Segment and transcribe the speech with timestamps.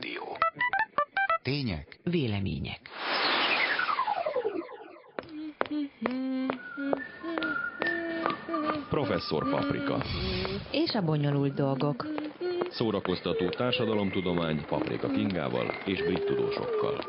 [0.00, 0.36] Rádió.
[1.42, 2.80] Tények, Vélemények.
[8.88, 10.02] Professzor Paprika.
[10.70, 12.06] És a bonyolult dolgok.
[12.70, 17.04] Szórakoztató társadalomtudomány Paprika Kingával és brit tudósokkal.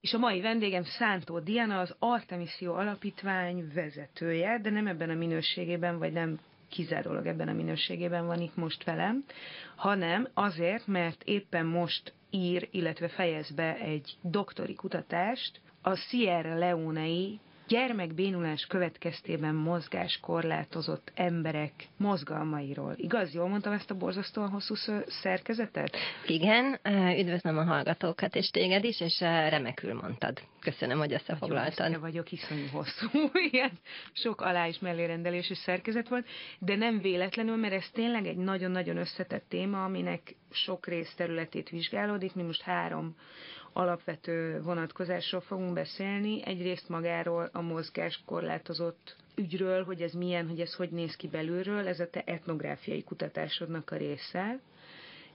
[0.00, 5.98] És a mai vendégem Szántó Diana, az Artemisio Alapítvány vezetője, de nem ebben a minőségében,
[5.98, 6.38] vagy nem
[6.72, 9.24] kizárólag ebben a minőségében van itt most velem,
[9.76, 17.40] hanem azért, mert éppen most ír, illetve fejez be egy doktori kutatást a Sierra Leonei
[17.72, 22.94] gyermekbénulás következtében mozgáskorlátozott emberek mozgalmairól.
[22.96, 24.74] Igaz, jól mondtam ezt a borzasztóan hosszú
[25.06, 25.96] szerkezetet?
[26.26, 26.80] Igen,
[27.18, 30.40] üdvözlöm a hallgatókat és téged is, és remekül mondtad.
[30.60, 31.78] Köszönöm, hogy összefoglaltad.
[31.78, 33.08] Nagyon vagyok, iszonyú hosszú.
[33.50, 33.72] Ilyen
[34.12, 36.26] sok alá is mellérendelésű szerkezet volt,
[36.58, 42.34] de nem véletlenül, mert ez tényleg egy nagyon-nagyon összetett téma, aminek sok részterületét vizsgálódik.
[42.34, 43.16] Mi most három
[43.72, 46.42] alapvető vonatkozásról fogunk beszélni.
[46.44, 51.88] Egyrészt magáról a mozgás korlátozott ügyről, hogy ez milyen, hogy ez hogy néz ki belülről,
[51.88, 54.60] ez a te etnográfiai kutatásodnak a része,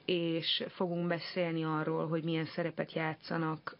[0.05, 3.77] és fogunk beszélni arról, hogy milyen szerepet játszanak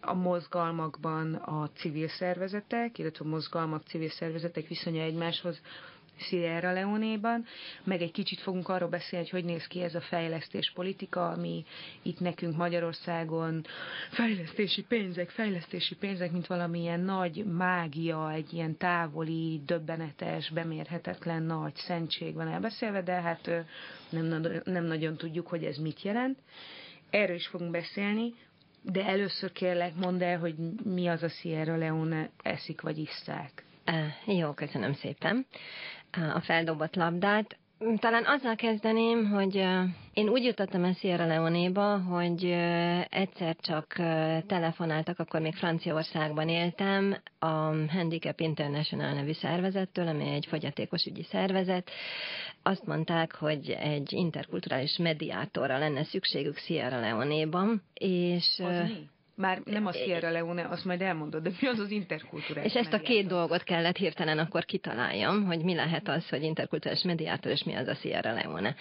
[0.00, 5.60] a mozgalmakban a civil szervezetek, illetve a mozgalmak, civil szervezetek viszonya egymáshoz
[6.16, 7.44] Sierra Leone-ban,
[7.84, 11.64] meg egy kicsit fogunk arról beszélni, hogy hogy néz ki ez a fejlesztés politika, ami
[12.02, 13.64] itt nekünk Magyarországon
[14.10, 22.34] fejlesztési pénzek, fejlesztési pénzek, mint valamilyen nagy mágia, egy ilyen távoli, döbbenetes, bemérhetetlen nagy szentség
[22.34, 23.50] van elbeszélve, de hát
[24.10, 26.38] nem, nem nagyon tudjuk, hogy ez mit jelent.
[27.10, 28.34] Erről is fogunk beszélni,
[28.82, 30.54] de először kérlek, mondd el, hogy
[30.84, 33.64] mi az a Sierra Leone eszik vagy isszák.
[34.26, 35.46] Jó, köszönöm szépen
[36.34, 37.58] a feldobott labdát.
[37.96, 39.54] Talán azzal kezdeném, hogy
[40.12, 42.44] én úgy jutottam el Sierra Leone-ba, hogy
[43.08, 43.86] egyszer csak
[44.46, 47.46] telefonáltak, akkor még Franciaországban éltem, a
[47.88, 51.90] Handicap International nevű szervezettől, ami egy fogyatékos ügyi szervezet.
[52.62, 57.82] Azt mondták, hogy egy interkulturális mediátorra lenne szükségük Sierra Leone-ban.
[57.94, 59.08] És az mi?
[59.36, 62.92] Már nem a Sierra Leone, azt majd elmondod, de mi az az interkulturális És ezt
[62.92, 67.64] a két dolgot kellett hirtelen akkor kitaláljam, hogy mi lehet az, hogy interkulturális mediátor, és
[67.64, 68.74] mi az a Sierra Leone.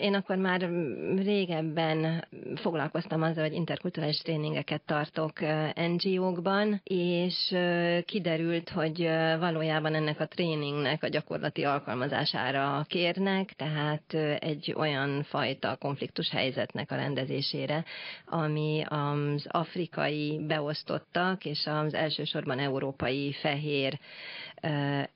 [0.00, 0.70] Én akkor már
[1.16, 5.32] régebben foglalkoztam azzal, hogy interkulturális tréningeket tartok
[5.74, 7.56] NGO-kban, és
[8.04, 9.02] kiderült, hogy
[9.38, 16.96] valójában ennek a tréningnek a gyakorlati alkalmazására kérnek, tehát egy olyan fajta konfliktus helyzetnek a
[16.96, 17.84] rendezésére,
[18.26, 23.98] ami a az afrikai beosztottak, és az elsősorban európai fehér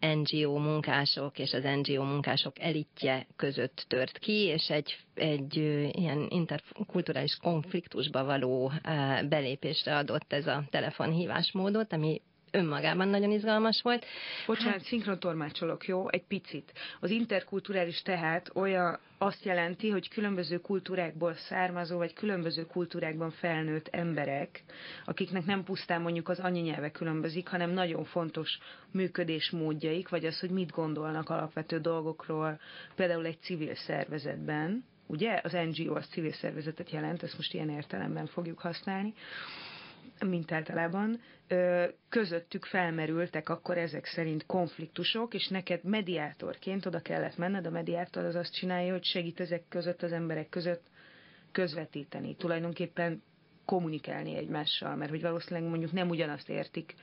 [0.00, 5.56] NGO munkások és az NGO munkások elitje között tört ki, és egy, egy
[5.96, 8.72] ilyen interkulturális konfliktusba való
[9.28, 12.20] belépésre adott ez a telefonhívásmódot, ami
[12.54, 14.04] önmagában nagyon izgalmas volt.
[14.46, 16.10] Bocsánat, szinkrontormácsolok, jó?
[16.10, 16.72] Egy picit.
[17.00, 24.62] Az interkulturális tehát olyan azt jelenti, hogy különböző kultúrákból származó, vagy különböző kultúrákban felnőtt emberek,
[25.04, 28.58] akiknek nem pusztán mondjuk az anyanyelve különbözik, hanem nagyon fontos
[28.90, 32.60] működésmódjaik, vagy az, hogy mit gondolnak alapvető dolgokról,
[32.94, 35.40] például egy civil szervezetben, ugye?
[35.42, 39.14] Az NGO az civil szervezetet jelent, ezt most ilyen értelemben fogjuk használni
[40.28, 41.20] mint általában,
[42.08, 48.34] közöttük felmerültek akkor ezek szerint konfliktusok, és neked mediátorként oda kellett menned, a mediátor az
[48.34, 50.82] azt csinálja, hogy segít ezek között, az emberek között
[51.52, 53.22] közvetíteni, tulajdonképpen
[53.64, 56.94] kommunikálni egymással, mert hogy valószínűleg mondjuk nem ugyanazt értik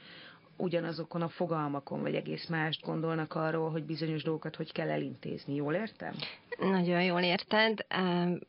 [0.62, 5.56] ugyanazokon a fogalmakon, vagy egész mást gondolnak arról, hogy bizonyos dolgokat hogy kell elintézni.
[5.56, 6.14] Jól értem?
[6.60, 7.86] Nagyon jól érted.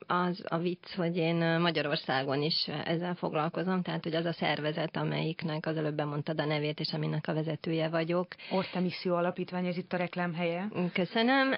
[0.07, 5.67] Az a vicc, hogy én Magyarországon is ezzel foglalkozom, tehát hogy az a szervezet, amelyiknek
[5.67, 8.27] az előbb bemondtad a nevét, és aminek a vezetője vagyok.
[8.51, 10.69] Orta Alapítvány, ez itt a reklám helye.
[10.93, 11.55] Köszönöm.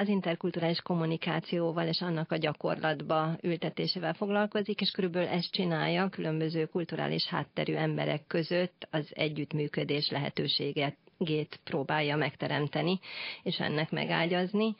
[0.00, 7.26] Az interkulturális kommunikációval és annak a gyakorlatba ültetésével foglalkozik, és körülbelül ezt csinálja különböző kulturális
[7.26, 13.00] hátterű emberek között az együttműködés lehetőséget gét próbálja megteremteni,
[13.42, 14.76] és ennek megágyazni.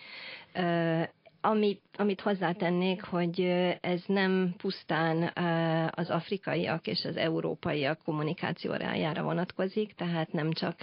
[1.41, 3.41] Amit, amit hozzátennék, hogy
[3.81, 5.33] ez nem pusztán
[5.91, 10.77] az afrikaiak és az európaiak kommunikációrájára vonatkozik, tehát nem csak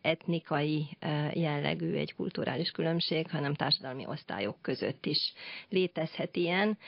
[0.00, 0.96] etnikai
[1.32, 5.32] jellegű egy kulturális különbség, hanem társadalmi osztályok között is
[5.68, 6.78] létezhet ilyen.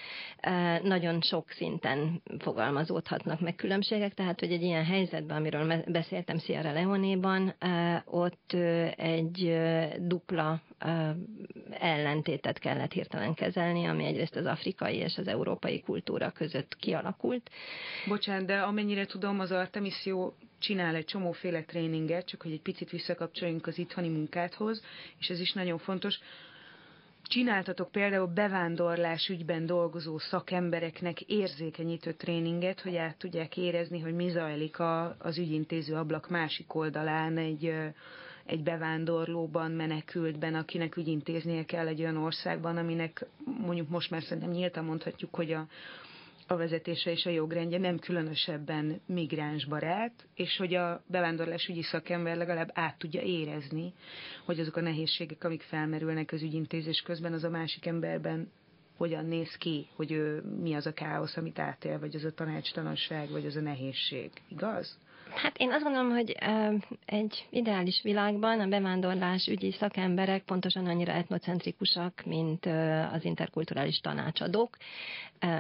[0.83, 7.55] Nagyon sok szinten fogalmazódhatnak meg különbségek, tehát hogy egy ilyen helyzetben, amiről beszéltem Sierra Leone-ban,
[8.05, 8.53] ott
[8.97, 9.59] egy
[9.99, 10.61] dupla
[11.79, 17.51] ellentétet kellett hirtelen kezelni, képviselni, ami egyrészt az afrikai és az európai kultúra között kialakult.
[18.07, 22.91] Bocsánat, de amennyire tudom, az Artemis jó csinál egy csomóféle tréninget, csak hogy egy picit
[22.91, 24.83] visszakapcsoljunk az itthoni munkáthoz,
[25.19, 26.19] és ez is nagyon fontos.
[27.29, 34.79] Csináltatok például bevándorlás ügyben dolgozó szakembereknek érzékenyítő tréninget, hogy át tudják érezni, hogy mi zajlik
[34.79, 37.73] a, az ügyintéző ablak másik oldalán egy,
[38.47, 44.85] egy bevándorlóban, menekültben, akinek ügyintéznie kell egy olyan országban, aminek mondjuk most már szerintem nyíltan
[44.85, 45.67] mondhatjuk, hogy a,
[46.47, 52.99] a vezetése és a jogrendje nem különösebben migránsbarát, és hogy a bevándorlásügyi szakember legalább át
[52.99, 53.93] tudja érezni,
[54.45, 58.51] hogy azok a nehézségek, amik felmerülnek az ügyintézés közben, az a másik emberben
[58.97, 63.31] hogyan néz ki, hogy ő mi az a káosz, amit átél, vagy az a tanácstalanság,
[63.31, 64.31] vagy az a nehézség.
[64.49, 64.99] Igaz?
[65.35, 66.37] Hát én azt gondolom, hogy
[67.05, 72.67] egy ideális világban a bevándorlás ügyi szakemberek pontosan annyira etnocentrikusak, mint
[73.13, 74.77] az interkulturális tanácsadók.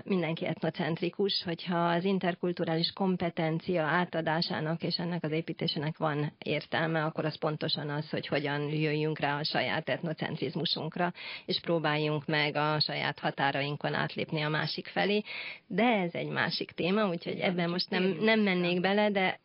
[0.04, 7.38] Mindenki etnocentrikus, hogyha az interkulturális kompetencia átadásának és ennek az építésének van értelme, akkor az
[7.38, 11.12] pontosan az, hogy hogyan jöjjünk rá a saját etnocentrizmusunkra,
[11.46, 15.22] és próbáljunk meg a saját határainkon átlépni a másik felé.
[15.66, 19.40] De ez egy másik téma, úgyhogy ebben most nem, nem mennék bele, de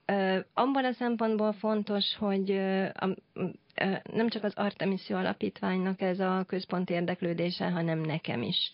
[0.53, 2.51] abban a szempontból fontos, hogy
[2.93, 3.07] a,
[4.13, 8.71] nem csak az Artemisio Alapítványnak ez a központi érdeklődése, hanem nekem is.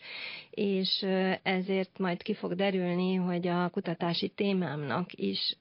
[0.50, 1.06] És
[1.44, 5.58] ezért majd ki fog derülni, hogy a kutatási témámnak is,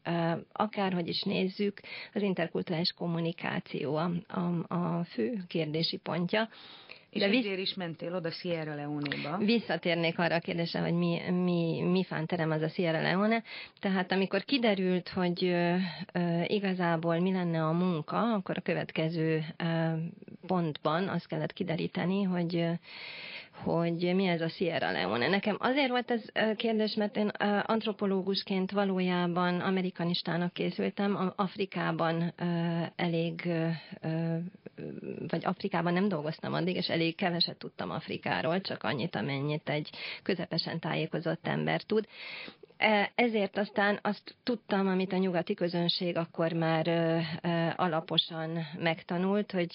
[0.53, 1.81] akárhogy is nézzük,
[2.15, 6.49] az interkulturális kommunikáció a, a, a fő kérdési pontja.
[7.17, 9.37] És De ezért is mentél oda Sierra Leone-ba.
[9.45, 13.43] Visszatérnék arra a kérdésre, hogy mi, mi, mi fánterem az a Sierra Leone.
[13.81, 15.75] Tehát amikor kiderült, hogy ö,
[16.13, 19.65] ö, igazából mi lenne a munka, akkor a következő ö,
[20.47, 22.67] pontban azt kellett kideríteni, hogy
[23.63, 25.29] hogy mi ez a Sierra Leone.
[25.29, 26.23] Nekem azért volt ez
[26.57, 27.29] kérdés, mert én
[27.63, 32.35] antropológusként valójában amerikanistának készültem, Afrikában
[32.97, 33.49] elég,
[35.29, 39.91] vagy Afrikában nem dolgoztam addig, és elég keveset tudtam Afrikáról, csak annyit, amennyit egy
[40.23, 42.07] közepesen tájékozott ember tud.
[42.77, 46.89] E, ezért aztán azt tudtam, amit a nyugati közönség akkor már
[47.77, 49.73] alaposan megtanult, hogy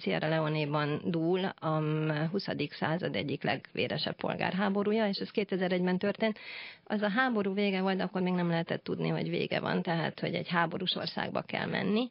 [0.00, 1.82] Sierra Leone-ban dúl a
[2.30, 2.46] 20.
[2.70, 6.38] század egyik legvéresebb polgárháborúja, és ez 2001-ben történt.
[6.84, 10.34] Az a háború vége volt, akkor még nem lehetett tudni, hogy vége van, tehát hogy
[10.34, 12.10] egy háborús országba kell menni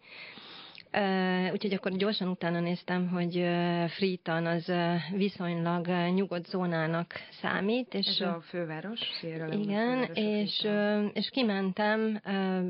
[1.52, 3.34] Úgyhogy akkor gyorsan utána néztem, hogy
[3.88, 4.72] Freetown az
[5.12, 7.94] viszonylag nyugodt zónának számít.
[7.94, 10.68] És Ez a főváros, Sierra Igen, és,
[11.14, 12.22] és kimentem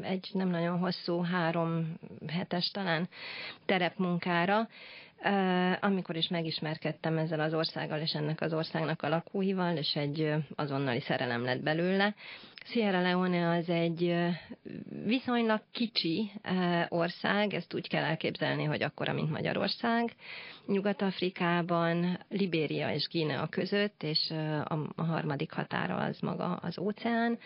[0.01, 1.93] egy nem nagyon hosszú, három
[2.27, 3.07] hetes talán
[3.65, 4.67] terepmunkára,
[5.79, 10.99] amikor is megismerkedtem ezzel az országgal és ennek az országnak a lakóival, és egy azonnali
[10.99, 12.15] szerelem lett belőle.
[12.65, 14.15] Sierra Leone az egy
[15.05, 16.31] viszonylag kicsi
[16.89, 20.13] ország, ezt úgy kell elképzelni, hogy akkora, mint Magyarország.
[20.65, 24.33] Nyugat-Afrikában, Libéria és Guinea között, és
[24.95, 27.37] a harmadik határa az maga az óceán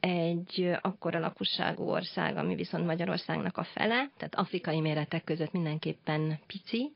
[0.00, 6.92] egy akkora lakosságú ország, ami viszont Magyarországnak a fele, tehát afrikai méretek között mindenképpen pici,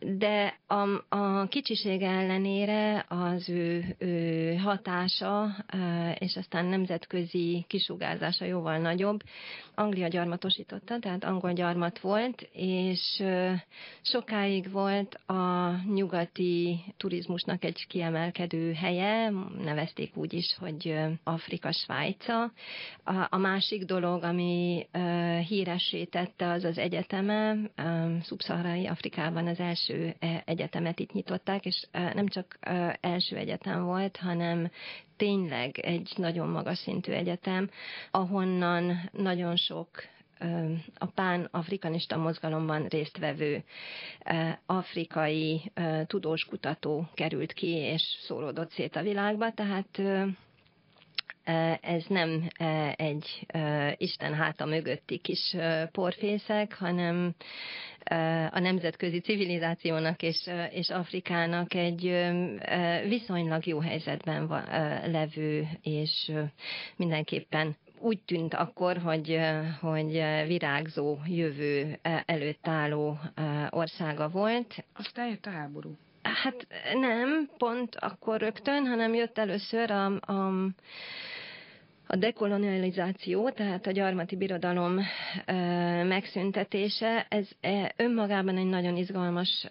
[0.00, 5.56] de a, a kicsiség ellenére az ő, ő hatása
[6.18, 9.20] és aztán nemzetközi kisugárzása jóval nagyobb.
[9.74, 13.22] Anglia gyarmatosította, tehát angol gyarmat volt, és
[14.02, 22.52] sokáig volt a nyugati turizmusnak egy kiemelkedő helye, nevezték úgy is, hogy Afrika Svájca.
[23.30, 24.86] A, másik dolog, ami
[25.48, 27.56] híressé tette, az az egyeteme,
[28.22, 33.36] szubszaharai Afrikában az első első e, egyetemet itt nyitották, és e, nem csak e, első
[33.36, 34.70] egyetem volt, hanem
[35.16, 37.70] tényleg egy nagyon magas szintű egyetem,
[38.10, 39.88] ahonnan nagyon sok
[40.98, 43.64] a pán-afrikanista mozgalomban résztvevő
[44.66, 45.72] afrikai
[46.06, 50.02] tudós kutató került ki, és szóródott szét a világba, tehát
[51.80, 52.48] ez nem
[52.94, 53.46] egy
[53.96, 55.56] Isten háta mögötti kis
[55.92, 57.34] porfészek, hanem
[58.50, 62.02] a nemzetközi civilizációnak és, és Afrikának egy
[63.08, 64.48] viszonylag jó helyzetben
[65.06, 66.32] levő, és
[66.96, 69.38] mindenképpen úgy tűnt akkor, hogy,
[69.80, 70.12] hogy
[70.46, 73.18] virágzó jövő előtt álló
[73.70, 74.84] országa volt.
[74.94, 75.96] Aztán jött a háború.
[76.22, 80.52] Hát nem, pont akkor rögtön, hanem jött először a, a
[82.12, 85.00] A dekolonializáció, tehát a gyarmati birodalom
[86.06, 87.48] megszüntetése, ez
[87.96, 89.66] önmagában egy nagyon izgalmas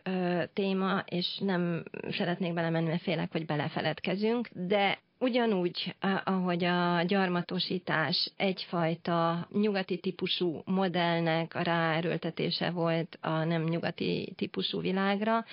[0.54, 9.48] téma, és nem szeretnék belemenni, mert félek, hogy belefeledkezünk, de Ugyanúgy, ahogy a gyarmatosítás egyfajta
[9.52, 15.46] nyugati típusú modellnek a ráerőltetése volt a nem nyugati típusú világra,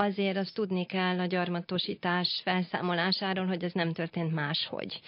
[0.00, 5.00] azért azt tudni kell a gyarmatosítás felszámolásáról, hogy ez nem történt máshogy.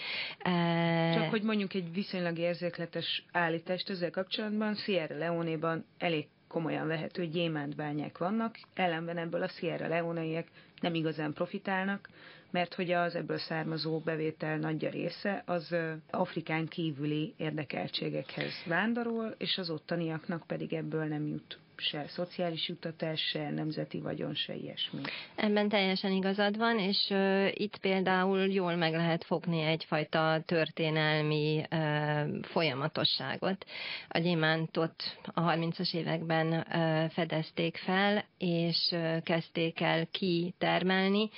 [1.14, 8.18] Csak hogy mondjuk egy viszonylag érzékletes állítást ezzel kapcsolatban, Sierra Leone-ban elég komolyan vehető gyémántbányák
[8.18, 10.46] vannak, ellenben ebből a Sierra Leoneiek
[10.80, 12.08] nem igazán profitálnak,
[12.50, 15.74] mert hogy az ebből származó bevétel nagy része az
[16.10, 23.50] Afrikán kívüli érdekeltségekhez vándorol, és az ottaniaknak pedig ebből nem jut se szociális jutatás, se
[23.50, 25.00] nemzeti vagyon, se ilyesmi.
[25.34, 32.42] Ebben teljesen igazad van, és uh, itt például jól meg lehet fogni egyfajta történelmi uh,
[32.42, 33.64] folyamatosságot.
[34.08, 41.30] A gyémántot a 30-as években uh, fedezték fel, és uh, kezdték el kitermelni.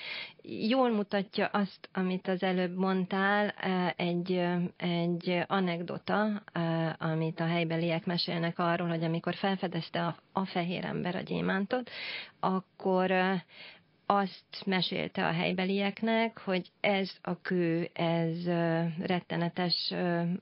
[0.46, 3.48] Jól mutatja azt, amit az előbb mondtál,
[3.96, 4.40] egy,
[4.76, 6.42] egy anekdota,
[6.98, 11.90] amit a helybeliek mesélnek arról, hogy amikor felfedezte a a fehér ember a gyémántot,
[12.40, 13.12] akkor
[14.06, 18.44] azt mesélte a helybelieknek, hogy ez a kő, ez
[19.06, 19.94] rettenetes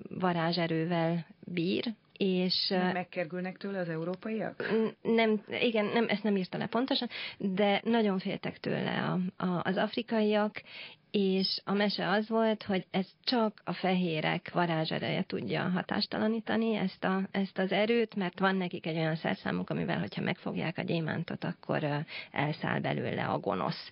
[0.09, 2.69] varázserővel bír, és...
[2.69, 4.73] Nem megkergülnek tőle az európaiak?
[5.03, 7.09] Nem, igen, nem, ezt nem írta le pontosan,
[7.39, 8.91] de nagyon féltek tőle
[9.37, 10.63] a, a, az afrikaiak,
[11.13, 17.21] és a mese az volt, hogy ez csak a fehérek varázsereje tudja hatástalanítani ezt, a,
[17.31, 22.05] ezt az erőt, mert van nekik egy olyan szerszámuk, amivel, hogyha megfogják a gyémántot, akkor
[22.31, 23.91] elszáll belőle a gonosz.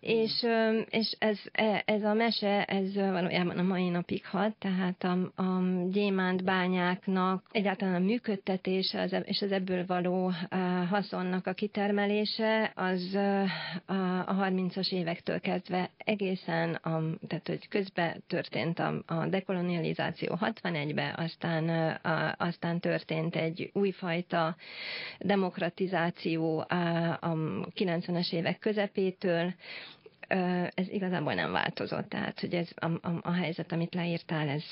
[0.00, 0.46] És,
[0.88, 5.62] és ez, e, ez a mese, ez valójában a mai napig hat, tehát a, a
[5.90, 10.32] gyémánt bányáknak egyáltalán a működtetése az, és az ebből való
[10.90, 13.14] haszonnak a kitermelése, az
[13.86, 21.68] a 30-as évektől kezdve egészen, a, tehát hogy közben történt a, a dekolonializáció 61-ben, aztán,
[22.38, 24.56] aztán történt egy újfajta
[25.18, 27.36] demokratizáció a, a
[27.74, 29.54] 90-es évek közepétől,
[30.74, 32.08] ez igazából nem változott.
[32.08, 34.64] Tehát, hogy ez a, a, a helyzet, amit leírtál, ez,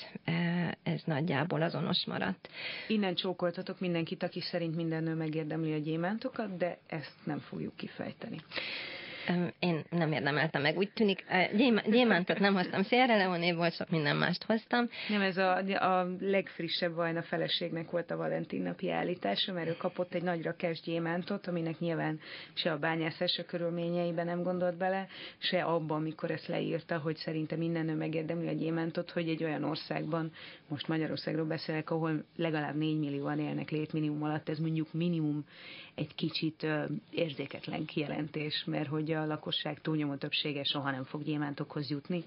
[0.83, 2.49] ez nagyjából azonos maradt.
[2.89, 8.39] Innen csókoltatok mindenkit, aki szerint minden nő megérdemli a gyémántokat, de ezt nem fogjuk kifejteni
[9.59, 10.77] én nem érdemeltem meg.
[10.77, 11.25] Úgy tűnik,
[11.91, 14.89] gyémántot nem hoztam, Sierra Leone volt, sok minden mást hoztam.
[15.09, 20.15] Nem, ez a, a legfrissebb a feleségnek volt a Valentin napi állítása, mert ő kapott
[20.15, 22.21] egy nagy rakás gyémántot, aminek nyilván
[22.55, 25.07] se a bányászása körülményeiben nem gondolt bele,
[25.39, 29.65] se abban, amikor ezt leírta, hogy szerinte minden nő megérdemli a gyémántot, hogy egy olyan
[29.65, 30.33] országban,
[30.69, 35.45] most Magyarországról beszélek, ahol legalább 4 millióan élnek létminimum alatt, ez mondjuk minimum
[35.95, 36.67] egy kicsit
[37.11, 42.25] érzéketlen kijelentés, mert hogy a lakosság túlnyomó többsége soha nem fog gyémántokhoz jutni.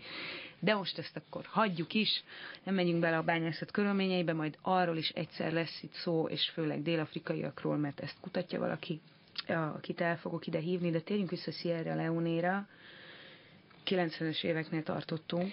[0.60, 2.24] De most ezt akkor hagyjuk is,
[2.64, 6.82] nem menjünk bele a bányászat körülményeibe, majd arról is egyszer lesz itt szó, és főleg
[6.82, 9.02] dél-afrikaiakról, mert ezt kutatja valaki,
[9.48, 12.68] akit el fogok ide hívni, de térjünk vissza Sierra Leone-ra.
[13.86, 15.52] 90-es éveknél tartottunk.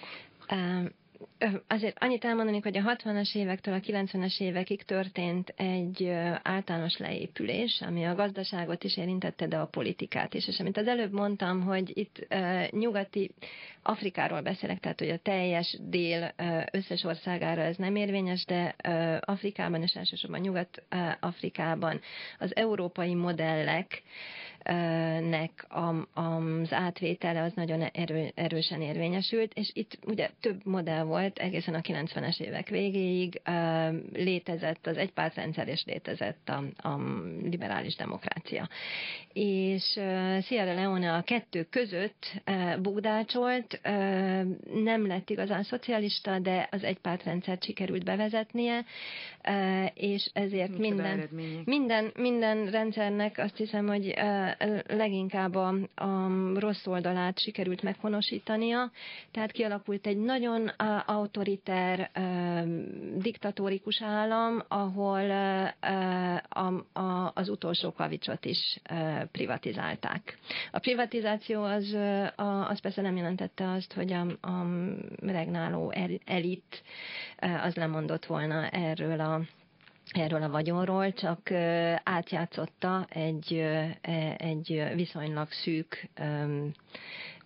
[1.67, 6.09] Azért annyit elmondanék, hogy a 60-as évektől a 90-es évekig történt egy
[6.43, 10.47] általános leépülés, ami a gazdaságot is érintette, de a politikát is.
[10.47, 12.27] És amit az előbb mondtam, hogy itt
[12.71, 13.31] nyugati
[13.83, 16.33] Afrikáról beszélek, tehát hogy a teljes dél
[16.71, 18.75] összes országára ez nem érvényes, de
[19.19, 22.01] Afrikában és elsősorban Nyugat-Afrikában
[22.39, 24.03] az európai modellek,
[25.29, 25.67] nek
[26.13, 31.79] az átvétele az nagyon erő, erősen érvényesült, és itt ugye több modell volt egészen a
[31.79, 33.41] 90-es évek végéig,
[34.13, 36.99] létezett az egypártrendszer, és létezett a, a
[37.43, 38.69] liberális demokrácia.
[39.33, 39.83] És
[40.41, 42.41] Sierra Leone a kettő között
[42.81, 43.79] bugdácsolt,
[44.83, 48.85] nem lett igazán szocialista, de az egypártrendszert sikerült bevezetnie,
[49.93, 51.29] és ezért minden,
[51.65, 54.13] minden, minden rendszernek azt hiszem, hogy
[54.87, 56.29] leginkább a, a
[56.59, 58.91] rossz oldalát sikerült meghonosítania,
[59.31, 60.67] tehát kialakult egy nagyon
[61.05, 62.11] autoriter,
[63.15, 65.29] diktatórikus állam, ahol
[66.49, 66.67] a,
[66.99, 68.81] a, az utolsó kavicsot is
[69.31, 70.37] privatizálták.
[70.71, 71.97] A privatizáció az,
[72.69, 74.65] az persze nem jelentette azt, hogy a, a
[75.21, 75.93] regnáló
[76.25, 76.83] elit
[77.63, 79.41] az lemondott volna erről a
[80.11, 81.51] erről a vagyonról, csak
[82.03, 83.53] átjátszotta egy,
[84.01, 86.09] e, egy viszonylag szűk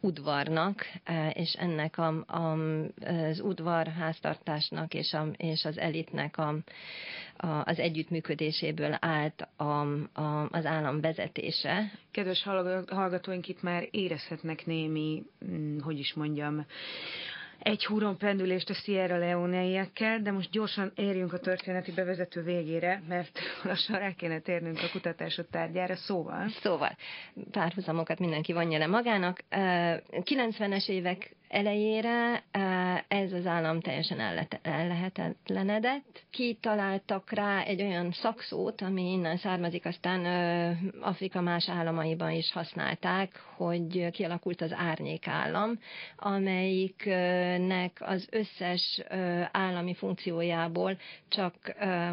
[0.03, 0.86] udvarnak,
[1.34, 2.58] és ennek a, a,
[3.05, 6.55] az udvar háztartásnak és, a, és az elitnek a,
[7.38, 11.91] a, az együttműködéséből állt a, a, az állam vezetése.
[12.12, 12.43] Kedves
[12.88, 16.65] hallgatóink itt már érezhetnek némi, mm, hogy is mondjam,
[17.63, 23.39] egy húron pendülést a Sierra Leoneiekkel, de most gyorsan érjünk a történeti bevezető végére, mert
[23.63, 26.48] lassan rá kéne térnünk a kutatásod tárgyára, szóval.
[26.62, 26.98] Szóval,
[27.51, 29.43] párhuzamokat mindenki vonja le magának.
[29.50, 32.43] 90-es évek elejére
[33.07, 34.19] ez az állam teljesen
[34.62, 36.25] ellehetetlenedett.
[36.29, 40.25] Kitaláltak rá egy olyan szakszót, ami innen származik, aztán
[41.01, 45.79] Afrika más államaiban is használták, hogy kialakult az árnyékállam,
[46.17, 49.01] amelyiknek az összes
[49.51, 51.55] állami funkciójából csak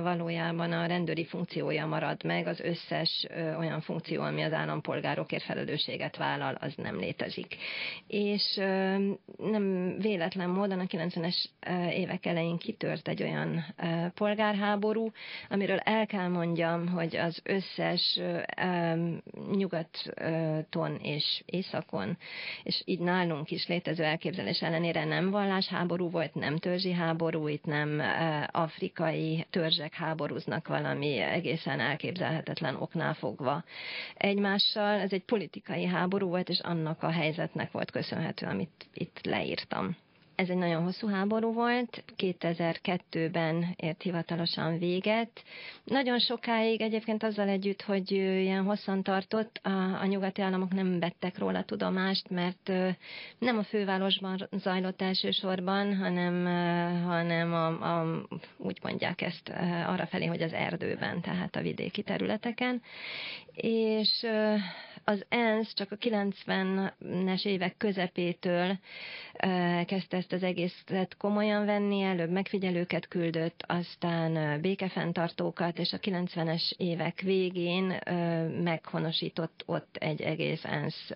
[0.02, 3.26] valójában a rendőri funkciója marad meg, az összes
[3.58, 7.56] olyan funkció, ami az állampolgárokért felelősséget vállal, az nem létezik.
[8.06, 8.60] És
[9.36, 11.44] nem véletlen módon a 90-es
[11.90, 13.64] évek elején kitört egy olyan
[14.14, 15.12] polgárháború,
[15.48, 18.20] amiről el kell mondjam, hogy az összes
[19.52, 22.18] nyugaton és északon,
[22.62, 28.02] és így nálunk is létező elképzelés ellenére nem vallásháború volt, nem törzsi háború, itt nem
[28.50, 33.64] afrikai törzsek háborúznak valami egészen elképzelhetetlen oknál fogva
[34.14, 35.00] egymással.
[35.00, 39.96] Ez egy politikai háború volt, és annak a helyzetnek volt köszönhető, amit itt leírtam.
[40.40, 45.42] Ez egy nagyon hosszú háború volt, 2002-ben ért hivatalosan véget.
[45.84, 51.38] Nagyon sokáig egyébként azzal együtt, hogy ilyen hosszan tartott, a, a nyugati államok nem vettek
[51.38, 52.72] róla tudomást, mert
[53.38, 56.44] nem a fővárosban zajlott elsősorban, hanem,
[57.04, 58.26] hanem a, a,
[58.56, 59.48] úgy mondják ezt
[59.86, 62.82] arra felé, hogy az erdőben, tehát a vidéki területeken.
[63.54, 64.26] És
[65.10, 68.78] az ENSZ csak a 90-es évek közepétől
[69.86, 77.20] kezdte ezt az egészet komolyan venni, előbb megfigyelőket küldött, aztán békefenntartókat, és a 90-es évek
[77.20, 77.98] végén
[78.62, 81.10] meghonosított ott egy egész ENSZ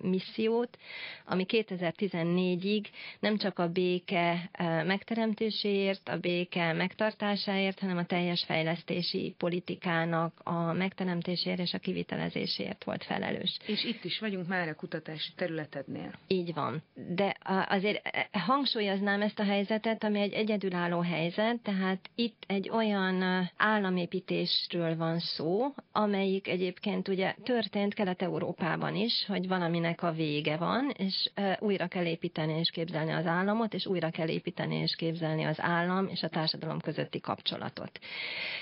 [0.00, 0.78] missziót,
[1.24, 2.84] ami 2014-ig
[3.20, 4.50] nem csak a béke
[4.86, 13.04] megteremtéséért, a béke megtartásáért, hanem a teljes fejlesztési politikának a megteremtéséért és a kivitelezéséért volt
[13.04, 13.58] felelős.
[13.66, 16.12] És itt is vagyunk már a kutatási területednél.
[16.26, 16.82] Így van.
[17.14, 17.36] De
[17.68, 23.50] azért e, e, hangsúlyoznám ezt a helyzetet, ami egy egyedülálló helyzet, tehát itt egy olyan
[23.56, 31.30] államépítésről van szó, amelyik egyébként ugye történt Kelet-Európában is, hogy valaminek a vége van, és
[31.58, 36.08] újra kell építeni és képzelni az államot, és újra kell építeni és képzelni az állam
[36.08, 37.98] és a társadalom közötti kapcsolatot.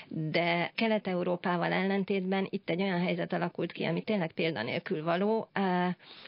[0.08, 5.48] De Kelet-Európával ellentétben itt egy olyan helyzet alakult ki, ami tényleg példanélkül való,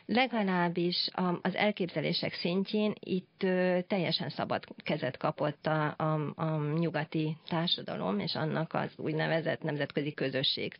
[0.06, 1.08] legalábbis
[1.42, 2.65] az elképzelések szintjén
[3.00, 3.46] itt
[3.86, 10.74] teljesen szabad kezet kapott a, a, a nyugati társadalom, és annak az úgynevezett nemzetközi közösség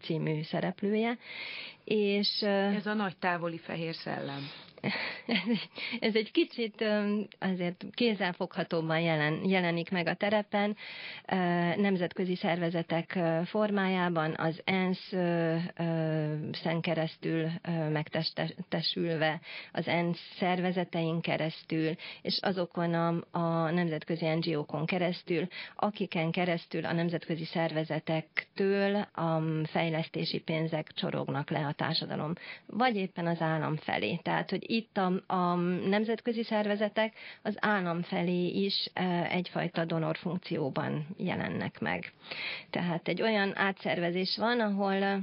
[0.00, 1.18] című szereplője.
[1.84, 4.48] És, Ez a nagy távoli fehér szellem.
[6.00, 6.84] Ez egy kicsit
[7.38, 10.76] azért kézzelfoghatóban jelen, jelenik meg a terepen,
[11.76, 15.70] nemzetközi szervezetek formájában, az ENSZ-szen
[16.80, 17.50] keresztül
[17.92, 19.40] megtestesülve,
[19.72, 27.44] az ENSZ szervezetein keresztül, és azokon a, a nemzetközi NGO-kon keresztül, akiken keresztül a nemzetközi
[27.44, 32.32] szervezetektől a fejlesztési pénzek csorognak le a társadalom,
[32.66, 34.20] vagy éppen az állam felé.
[34.22, 35.54] Tehát, hogy itt a, a
[35.88, 42.12] nemzetközi szervezetek az állam felé is e, egyfajta donor funkcióban jelennek meg.
[42.70, 45.20] Tehát egy olyan átszervezés van, ahol e,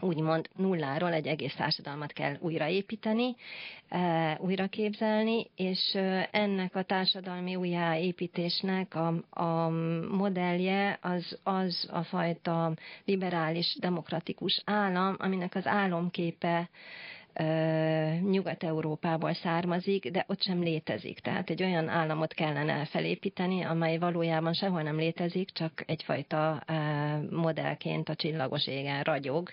[0.00, 3.36] úgymond nulláról egy egész társadalmat kell újraépíteni,
[3.88, 5.94] e, újraképzelni, és
[6.30, 9.68] ennek a társadalmi újjáépítésnek a, a
[10.10, 12.72] modellje az, az a fajta
[13.04, 16.68] liberális, demokratikus állam, aminek az álomképe
[18.22, 21.18] Nyugat-Európából származik, de ott sem létezik.
[21.18, 26.62] Tehát egy olyan államot kellene felépíteni, amely valójában sehol nem létezik, csak egyfajta
[27.30, 29.52] modellként a csillagos égen ragyog,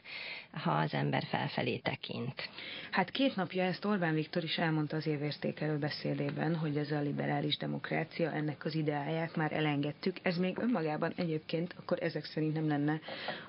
[0.52, 2.50] ha az ember felfelé tekint.
[2.92, 7.58] Hát két napja ezt Orbán Viktor is elmondta az évértékelő beszédében, hogy ez a liberális
[7.58, 10.16] demokrácia, ennek az ideáját már elengedtük.
[10.22, 13.00] Ez még önmagában egyébként akkor ezek szerint nem lenne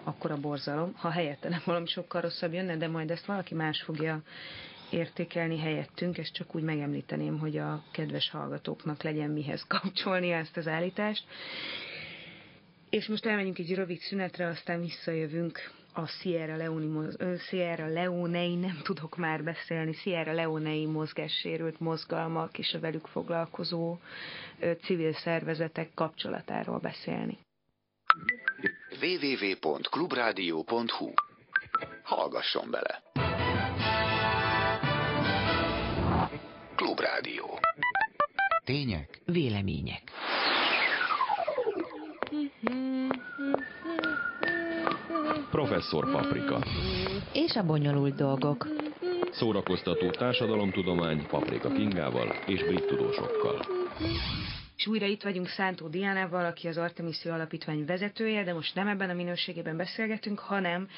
[0.05, 4.23] akkora borzalom, ha helyette nem valami sokkal rosszabb jönne, de majd ezt valaki más fogja
[4.91, 10.67] értékelni helyettünk, ezt csak úgy megemlíteném, hogy a kedves hallgatóknak legyen mihez kapcsolni ezt az
[10.67, 11.25] állítást.
[12.91, 19.17] És most elmegyünk egy rövid szünetre, aztán visszajövünk a Sierra, Leone, Sierra Leonei, nem tudok
[19.17, 23.99] már beszélni, Sierra Leonei mozgássérült mozgalmak és a velük foglalkozó
[24.83, 27.39] civil szervezetek kapcsolatáról beszélni.
[29.01, 31.13] www.clubradio.hu
[32.03, 33.03] Hallgasson bele!
[36.85, 37.59] Klubrádió.
[38.65, 40.03] Tények, Vélemények.
[45.51, 46.59] Professzor Paprika.
[47.33, 48.69] És a bonyolult dolgok.
[49.31, 53.67] Szórakoztató társadalomtudomány Paprika Kingával és brit tudósokkal.
[54.77, 59.11] És újra itt vagyunk Szántó Diánával, aki az Artemiszi Alapítvány vezetője, de most nem ebben
[59.11, 60.89] a minőségében beszélgetünk, hanem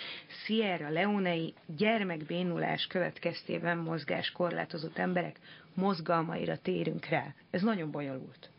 [0.44, 5.38] Sierra Leonei gyermekbénulás következtében mozgás korlátozott emberek
[5.74, 7.34] mozgalmaira térünk rá.
[7.50, 8.50] Ez nagyon bonyolult.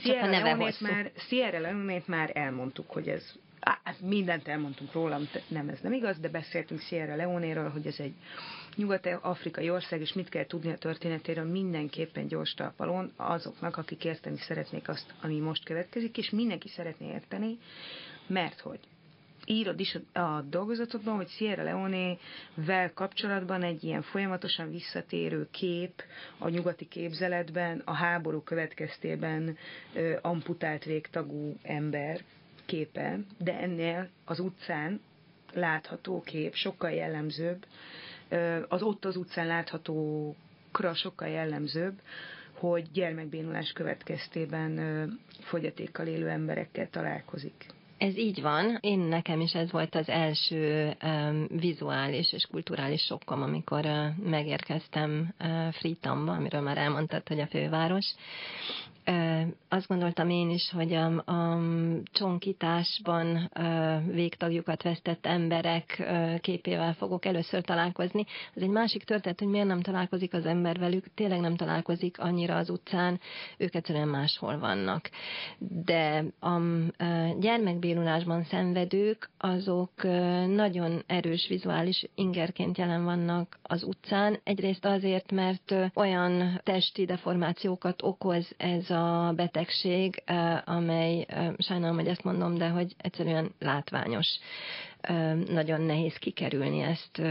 [0.00, 5.80] Sierra Leone-t már, Sierra Leone-t már elmondtuk, hogy ez á, mindent elmondtunk róla, nem ez
[5.80, 8.14] nem igaz, de beszéltünk Sierra Leone-ről, hogy ez egy
[8.80, 14.88] nyugat-afrikai ország, és mit kell tudni a történetéről mindenképpen gyors talpalon azoknak, akik érteni szeretnék
[14.88, 17.58] azt, ami most következik, és mindenki szeretné érteni,
[18.26, 18.78] mert hogy
[19.46, 26.02] írod is a dolgozatodban, hogy Sierra Leone-vel kapcsolatban egy ilyen folyamatosan visszatérő kép
[26.38, 29.56] a nyugati képzeletben, a háború következtében
[29.94, 32.20] ö, amputált végtagú ember
[32.66, 35.00] képe, de ennél az utcán
[35.54, 37.66] látható kép sokkal jellemzőbb,
[38.68, 42.00] az ott az utcán láthatókra sokkal jellemzőbb,
[42.52, 44.78] hogy gyermekbénulás következtében
[45.40, 47.66] fogyatékkal élő emberekkel találkozik.
[48.00, 48.78] Ez így van.
[48.80, 55.34] Én nekem is ez volt az első um, vizuális és kulturális sokkom, amikor uh, megérkeztem
[55.40, 58.14] uh, Fritamba, amiről már elmondtad, hogy a főváros,
[59.68, 61.60] azt gondoltam én is, hogy a, a
[62.12, 63.50] csonkításban
[64.06, 66.02] végtagjukat vesztett emberek
[66.40, 68.26] képével fogok először találkozni.
[68.54, 72.56] Ez egy másik történet, hogy miért nem találkozik az ember velük, tényleg nem találkozik annyira
[72.56, 73.20] az utcán,
[73.56, 75.10] ők egyszerűen máshol vannak.
[75.58, 76.58] De a
[77.90, 80.02] gyermekbélulásban szenvedők, azok
[80.46, 84.40] nagyon erős vizuális ingerként jelen vannak az utcán.
[84.42, 90.22] Egyrészt azért, mert olyan testi deformációkat okoz ez a betegség,
[90.64, 91.26] amely,
[91.58, 94.38] sajnálom, hogy ezt mondom, de hogy egyszerűen látványos
[95.48, 97.22] nagyon nehéz kikerülni ezt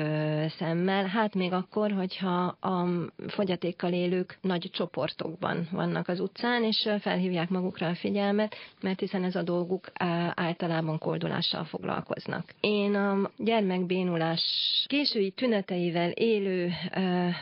[0.57, 1.05] szemmel.
[1.05, 2.87] Hát még akkor, hogyha a
[3.27, 9.35] fogyatékkal élők nagy csoportokban vannak az utcán, és felhívják magukra a figyelmet, mert hiszen ez
[9.35, 9.91] a dolguk
[10.33, 12.53] általában koldulással foglalkoznak.
[12.59, 14.41] Én a gyermekbénulás
[14.87, 16.71] késői tüneteivel élő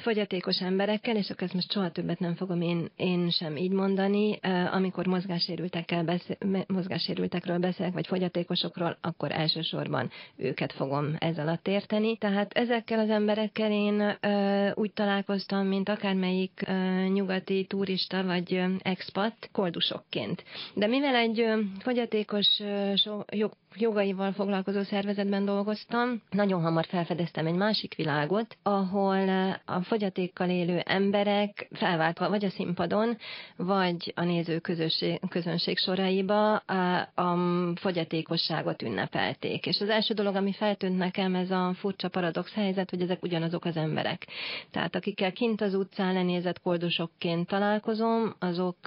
[0.01, 4.39] fogyatékos emberekkel, és akkor ezt most soha többet nem fogom én, én sem így mondani,
[4.71, 6.37] amikor mozgássérültekkel beszél,
[6.67, 12.17] mozgássérültekről beszélek, vagy fogyatékosokról, akkor elsősorban őket fogom ez alatt érteni.
[12.17, 16.71] Tehát ezekkel az emberekkel én ö, úgy találkoztam, mint akármelyik ö,
[17.13, 20.43] nyugati turista vagy ö, expat koldusokként.
[20.73, 27.45] De mivel egy ö, fogyatékos ö, so, jog, jogaival foglalkozó szervezetben dolgoztam, nagyon hamar felfedeztem
[27.45, 29.29] egy másik világot, ahol
[29.65, 33.17] a fogyatékkal élő emberek felváltva vagy a színpadon,
[33.55, 37.37] vagy a néző közösség, közönség soraiba a, a
[37.75, 39.65] fogyatékosságot ünnepelték.
[39.65, 43.65] És az első dolog, ami feltűnt nekem, ez a furcsa paradox helyzet, hogy ezek ugyanazok
[43.65, 44.27] az emberek.
[44.71, 48.77] Tehát akikkel kint az utcán lenézett koldusokként találkozom, azok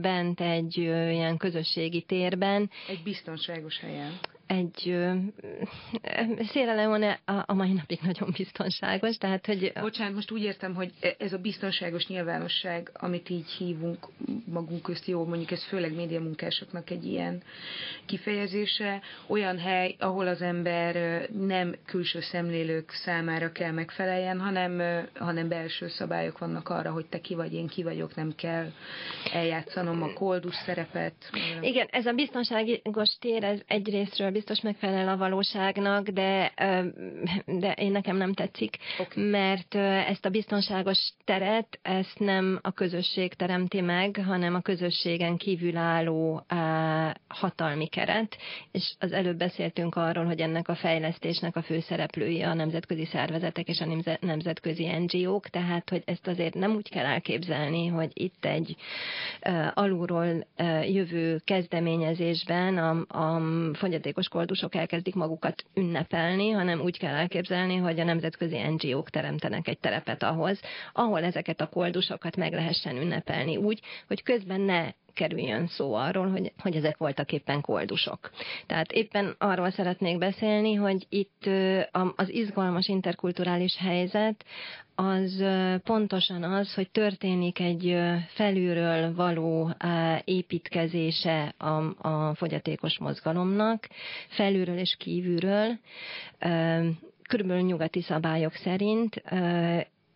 [0.00, 2.70] bent egy ilyen közösségi térben.
[2.88, 4.12] Egy biztonságos helyen
[4.52, 4.96] egy
[6.50, 9.72] Sierra Leone a, a mai napig nagyon biztonságos, tehát hogy...
[9.80, 14.06] Bocsánat, most úgy értem, hogy ez a biztonságos nyilvánosság, amit így hívunk
[14.44, 17.42] magunk közt, jó, mondjuk ez főleg médiamunkásoknak egy ilyen
[18.06, 24.82] kifejezése, olyan hely, ahol az ember nem külső szemlélők számára kell megfeleljen, hanem,
[25.14, 28.72] hanem belső szabályok vannak arra, hogy te ki vagy, én ki vagyok, nem kell
[29.32, 31.14] eljátszanom a koldus szerepet.
[31.60, 36.52] Igen, ez a biztonságos tér, ez egyrésztről biztos megfelel a valóságnak, de,
[37.46, 39.30] de én nekem nem tetszik, okay.
[39.30, 39.74] mert
[40.08, 46.44] ezt a biztonságos teret, ezt nem a közösség teremti meg, hanem a közösségen kívülálló
[47.28, 48.36] hatalmi keret,
[48.72, 53.80] és az előbb beszéltünk arról, hogy ennek a fejlesztésnek a főszereplői a nemzetközi szervezetek és
[53.80, 58.76] a nemzetközi NGO-k, tehát hogy ezt azért nem úgy kell elképzelni, hogy itt egy
[59.74, 60.46] alulról
[60.82, 68.04] jövő kezdeményezésben a, a fogyatékos koldusok elkezdik magukat ünnepelni, hanem úgy kell elképzelni, hogy a
[68.04, 70.60] nemzetközi NGO-k teremtenek egy terepet ahhoz,
[70.92, 76.52] ahol ezeket a koldusokat meg lehessen ünnepelni úgy, hogy közben ne kerüljön szó arról, hogy,
[76.58, 78.30] hogy ezek voltak éppen koldusok.
[78.66, 81.48] Tehát éppen arról szeretnék beszélni, hogy itt
[82.16, 84.44] az izgalmas interkulturális helyzet
[84.94, 85.44] az
[85.84, 87.96] pontosan az, hogy történik egy
[88.28, 89.74] felülről való
[90.24, 93.88] építkezése a, a fogyatékos mozgalomnak,
[94.28, 95.78] felülről és kívülről,
[97.28, 99.22] körülbelül nyugati szabályok szerint.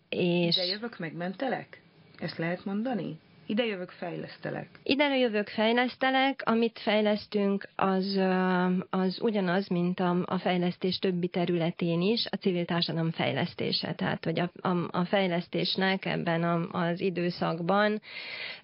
[0.09, 0.57] És...
[0.57, 1.83] De jövök, megmentelek?
[2.19, 3.19] Ezt lehet mondani?
[3.47, 4.69] Ide jövök, fejlesztelek.
[4.83, 6.43] Ide jövök, fejlesztelek.
[6.45, 8.21] Amit fejlesztünk, az,
[8.91, 13.95] az ugyanaz, mint a, a fejlesztés többi területén is, a civil társadalom fejlesztése.
[13.95, 18.01] Tehát, hogy a, a, a fejlesztésnek ebben a, az időszakban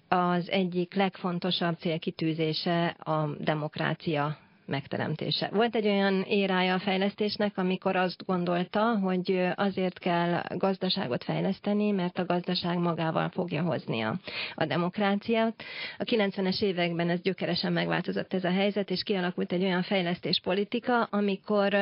[0.07, 5.49] az egyik legfontosabb célkitűzése a demokrácia megteremtése.
[5.51, 12.17] Volt egy olyan érája a fejlesztésnek, amikor azt gondolta, hogy azért kell gazdaságot fejleszteni, mert
[12.17, 14.19] a gazdaság magával fogja hozni a,
[14.65, 15.63] demokráciát.
[15.97, 21.73] A 90-es években ez gyökeresen megváltozott ez a helyzet, és kialakult egy olyan fejlesztéspolitika, amikor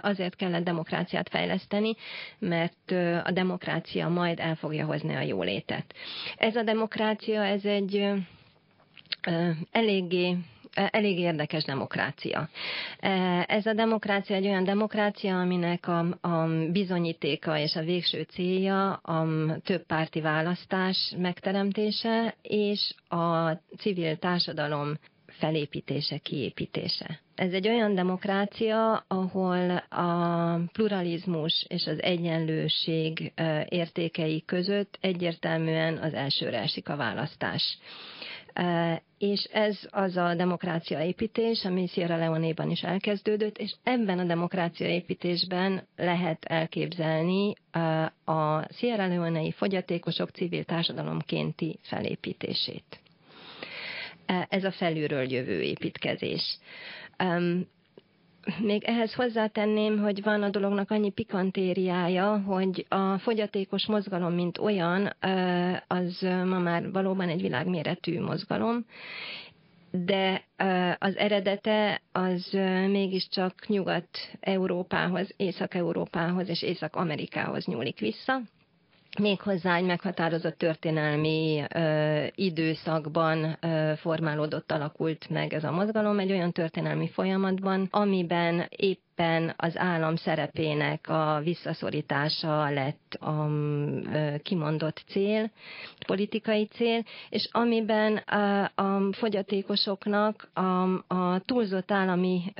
[0.00, 1.94] azért kellett demokráciát fejleszteni,
[2.38, 2.90] mert
[3.24, 5.94] a demokrácia majd el fogja hozni a jólétet.
[6.36, 8.12] Ez a demokrácia, ez egy
[9.70, 10.36] eléggé
[10.74, 12.48] elég érdekes demokrácia.
[13.00, 18.92] E, ez a demokrácia egy olyan demokrácia, aminek a, a bizonyítéka és a végső célja
[18.92, 19.26] a
[19.64, 27.20] több párti választás megteremtése és a civil társadalom felépítése, kiépítése.
[27.34, 36.14] Ez egy olyan demokrácia, ahol a pluralizmus és az egyenlőség e, értékei között egyértelműen az
[36.14, 37.78] elsőre esik a választás.
[39.30, 44.88] És ez az a demokrácia építés, ami Sierra Leone-ban is elkezdődött, és ebben a demokrácia
[44.88, 47.80] építésben lehet elképzelni e,
[48.24, 53.00] a Sierra Leone-i fogyatékosok civil társadalomkénti felépítését.
[54.26, 56.58] E, ez a felülről jövő építkezés.
[58.60, 65.12] Még ehhez hozzátenném, hogy van a dolognak annyi pikantériája, hogy a fogyatékos mozgalom, mint olyan,
[65.86, 68.84] az ma már valóban egy világméretű mozgalom,
[69.90, 70.44] de
[70.98, 72.48] az eredete az
[72.90, 78.40] mégiscsak Nyugat-Európához, Észak-Európához és Észak-Amerikához nyúlik vissza
[79.18, 86.52] méghozzá egy meghatározott történelmi ö, időszakban ö, formálódott, alakult meg ez a mozgalom, egy olyan
[86.52, 93.48] történelmi folyamatban, amiben éppen az állam szerepének a visszaszorítása lett a
[94.42, 95.50] kimondott cél,
[96.06, 100.60] politikai cél, és amiben a, fogyatékosoknak a,
[101.14, 102.52] a túlzott állami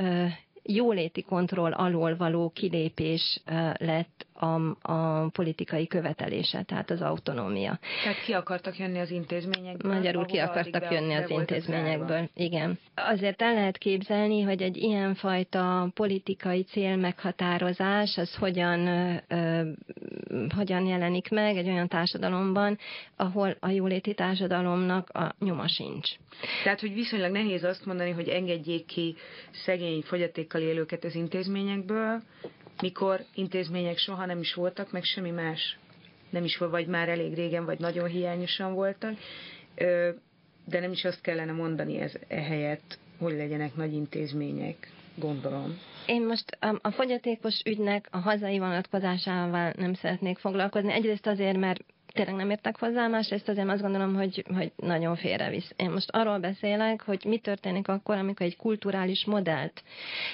[0.67, 3.43] jóléti kontroll alól való kilépés
[3.79, 7.79] lett a, a politikai követelése, tehát az autonómia.
[8.03, 9.95] Tehát ki akartak jönni az intézményekből?
[9.95, 12.79] Magyarul ki akartak jönni az intézményekből, igen.
[12.95, 18.87] Azért el lehet képzelni, hogy egy ilyenfajta politikai cél meghatározás, az hogyan,
[19.29, 19.63] ö,
[20.57, 22.79] hogyan jelenik meg egy olyan társadalomban,
[23.17, 26.11] ahol a jóléti társadalomnak a nyoma sincs.
[26.63, 29.17] Tehát, hogy viszonylag nehéz azt mondani, hogy engedjék ki
[29.51, 32.23] szegény fogyatékkal élőket az intézményekből,
[32.81, 35.79] mikor intézmények soha nem is voltak, meg semmi más
[36.31, 39.19] nem is volt, vagy már elég régen, vagy nagyon hiányosan voltak,
[40.65, 45.79] de nem is azt kellene mondani ez ehelyett, hogy legyenek nagy intézmények, gondolom.
[46.07, 50.93] Én most a fogyatékos ügynek a hazai vonatkozásával nem szeretnék foglalkozni.
[50.93, 55.73] Egyrészt azért, mert tényleg nem értek hozzá, másrészt azért azt gondolom, hogy, hogy nagyon félrevisz.
[55.77, 59.83] Én most arról beszélek, hogy mi történik akkor, amikor egy kulturális modellt,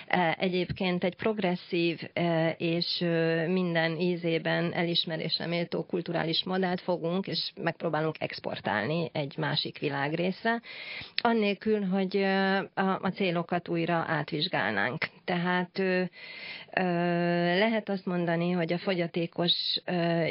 [0.07, 2.99] e, egyébként egy progresszív e, és
[3.47, 10.61] minden ízében elismerésre méltó kulturális modellt fogunk, és megpróbálunk exportálni egy másik világrészre,
[11.15, 12.17] annélkül, hogy
[12.75, 15.09] a, célokat újra átvizsgálnánk.
[15.25, 15.83] Tehát
[17.59, 19.53] lehet azt mondani, hogy a fogyatékos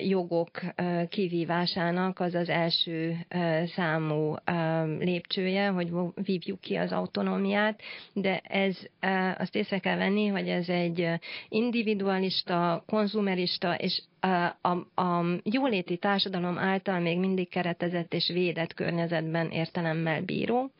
[0.07, 0.59] jogok
[1.39, 3.25] kivívásának az az első
[3.75, 4.36] számú
[4.99, 7.82] lépcsője, hogy vívjuk ki az autonómiát,
[8.13, 8.78] de ez
[9.38, 11.08] azt észre kell venni, hogy ez egy
[11.49, 14.02] individualista, konzumerista és
[14.62, 20.71] a, a jóléti társadalom által még mindig keretezett és védett környezetben értelemmel bíró.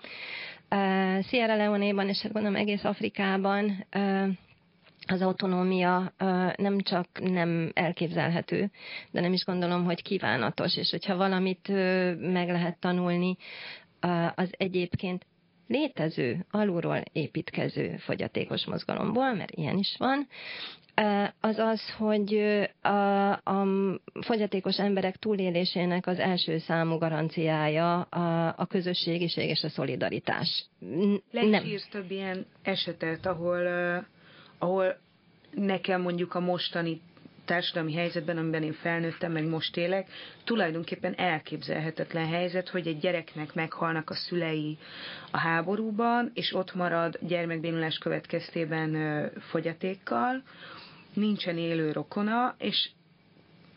[1.22, 3.86] Sierra Leone-ban, és hát gondolom egész Afrikában
[5.12, 6.14] az autonómia
[6.56, 8.72] nem csak nem elképzelhető,
[9.12, 11.68] de nem is gondolom, hogy kívánatos, és hogyha valamit
[12.18, 13.38] meg lehet tanulni,
[14.36, 15.26] az egyébként
[15.68, 20.28] létező, alulról építkező fogyatékos mozgalomból, mert ilyen is van,
[21.40, 22.40] az az, hogy
[22.82, 23.68] a, a
[24.22, 30.66] fogyatékos emberek túlélésének az első számú garanciája a, a közösségiség és a szolidaritás.
[31.32, 33.68] Leírsz több ilyen esetet, ahol,
[34.60, 34.98] ahol
[35.52, 37.02] nekem mondjuk a mostani
[37.50, 40.10] társadalmi helyzetben, amiben én felnőttem, meg most élek,
[40.44, 44.78] tulajdonképpen elképzelhetetlen helyzet, hogy egy gyereknek meghalnak a szülei
[45.32, 50.44] a háborúban, és ott marad gyermekbénulás következtében fogyatékkal,
[51.14, 52.90] nincsen élő rokona, és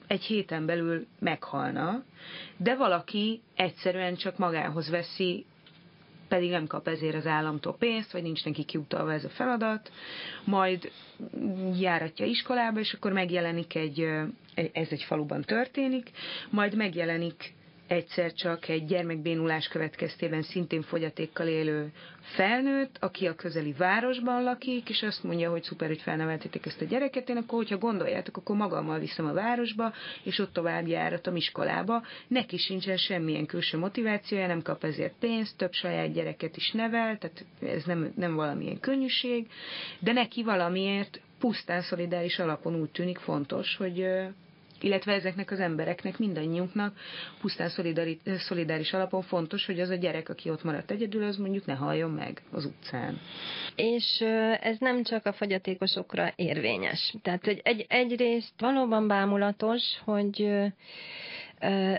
[0.07, 2.03] egy héten belül meghalna,
[2.57, 5.47] de valaki egyszerűen csak magához veszi,
[6.33, 9.91] pedig nem kap ezért az államtól pénzt, vagy nincs neki kiutalva ez a feladat,
[10.45, 10.91] majd
[11.79, 14.01] járatja iskolába, és akkor megjelenik egy,
[14.73, 16.11] ez egy faluban történik,
[16.51, 17.55] majd megjelenik
[17.93, 25.03] egyszer csak egy gyermekbénulás következtében szintén fogyatékkal élő felnőtt, aki a közeli városban lakik, és
[25.03, 28.99] azt mondja, hogy szuper, hogy felneveltétek ezt a gyereket, én akkor, hogyha gondoljátok, akkor magammal
[28.99, 32.03] viszem a városba, és ott tovább járatom iskolába.
[32.29, 37.45] Neki sincsen semmilyen külső motivációja, nem kap ezért pénzt, több saját gyereket is nevel, tehát
[37.61, 39.47] ez nem, nem valamilyen könnyűség,
[39.99, 44.07] de neki valamiért pusztán szolidáris alapon úgy tűnik fontos, hogy
[44.83, 46.97] illetve ezeknek az embereknek, mindannyiunknak
[47.41, 47.71] pusztán
[48.39, 52.11] szolidáris alapon fontos, hogy az a gyerek, aki ott maradt egyedül, az mondjuk ne halljon
[52.11, 53.21] meg az utcán.
[53.77, 54.21] És
[54.61, 57.15] ez nem csak a fogyatékosokra érvényes.
[57.23, 60.49] Tehát egy, egy, egyrészt valóban bámulatos, hogy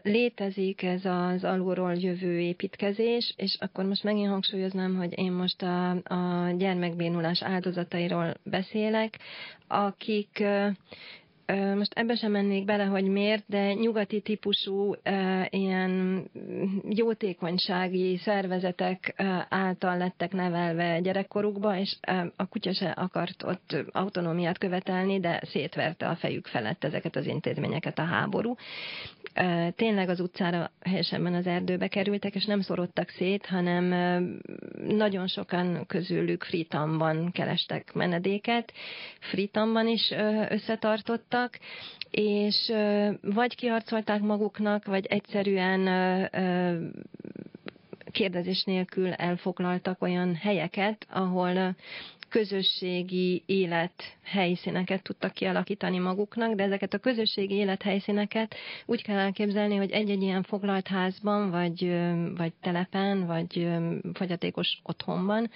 [0.04, 5.90] létezik ez az alulról jövő építkezés, és akkor most megint hangsúlyoznám, hogy én most a,
[5.90, 9.20] a gyermekbénulás áldozatairól beszélek,
[9.68, 10.44] akik
[11.76, 14.96] most ebbe sem mennék bele, hogy miért, de nyugati típusú
[15.50, 16.24] ilyen
[16.90, 19.14] jótékonysági szervezetek
[19.50, 21.98] által lettek nevelve gyerekkorukba, és
[22.36, 28.00] a kutya se akart ott autonómiát követelni, de szétverte a fejük felett ezeket az intézményeket
[28.00, 28.56] a háború.
[29.76, 33.86] Tényleg az utcára helyesebben az erdőbe kerültek, és nem szorodtak szét, hanem
[34.88, 38.74] nagyon sokan közülük Fritamban kerestek menedéket.
[39.20, 40.12] Fritamban is
[40.50, 41.60] összetartott voltak,
[42.12, 42.72] és
[43.22, 45.82] vagy kiharcolták maguknak, vagy egyszerűen
[48.12, 51.76] kérdezés nélkül elfoglaltak olyan helyeket, ahol
[52.34, 59.76] közösségi élet helyszíneket tudtak kialakítani maguknak, de ezeket a közösségi élet helyszíneket úgy kell elképzelni,
[59.76, 61.98] hogy egy-egy ilyen foglalt házban, vagy,
[62.38, 63.70] vagy telepen, vagy
[64.14, 65.50] fogyatékos otthonban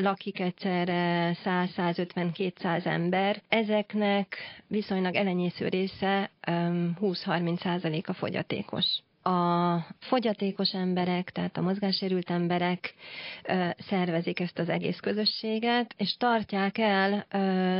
[0.00, 3.42] lakik egyszerre 100-150-200 ember.
[3.48, 12.94] Ezeknek viszonylag elenyésző része 20-30 százaléka fogyatékos a fogyatékos emberek, tehát a mozgássérült emberek
[13.78, 17.26] szervezik ezt az egész közösséget, és tartják el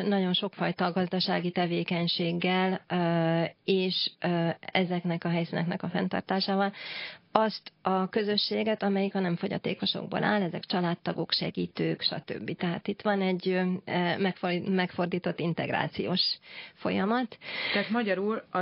[0.09, 2.81] nagyon sokfajta gazdasági tevékenységgel
[3.65, 4.11] és
[4.61, 6.73] ezeknek a helyszíneknek a fenntartásával
[7.33, 12.57] azt a közösséget, amelyik a nem fogyatékosokból áll, ezek családtagok, segítők, stb.
[12.57, 13.61] Tehát itt van egy
[14.69, 16.39] megfordított integrációs
[16.75, 17.39] folyamat.
[17.73, 18.59] Tehát magyarul a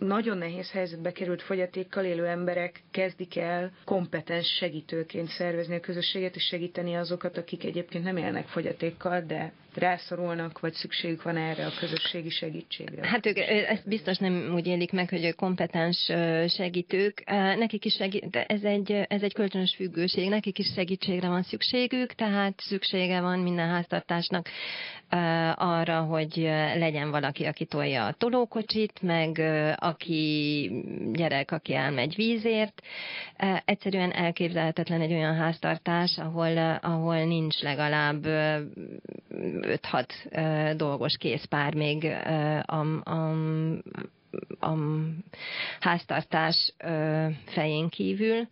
[0.00, 6.44] nagyon nehéz helyzetbe került fogyatékkal élő emberek kezdik el kompetens segítőként szervezni a közösséget, és
[6.44, 12.30] segíteni azokat, akik egyébként nem élnek fogyatékkal, de rászorulnak, vagy szükségük van erre a közösségi
[12.30, 13.06] segítségre?
[13.06, 16.10] Hát ők ezt biztos nem úgy élik meg, hogy kompetens
[16.48, 17.22] segítők.
[17.58, 22.60] Nekik is segít, ez egy, ez egy kölcsönös függőség, nekik is segítségre van szükségük, tehát
[22.60, 24.48] szüksége van minden háztartásnak
[25.54, 26.36] arra, hogy
[26.74, 29.42] legyen valaki, aki tolja a tolókocsit, meg
[29.76, 30.70] aki
[31.12, 32.82] gyerek, aki elmegy vízért.
[33.64, 38.26] Egyszerűen elképzelhetetlen egy olyan háztartás, ahol, ahol nincs legalább
[39.62, 42.04] 5-6 dolgos készpár még
[42.66, 43.30] a, a,
[44.60, 44.76] a
[45.80, 46.74] háztartás
[47.46, 48.48] fején kívül.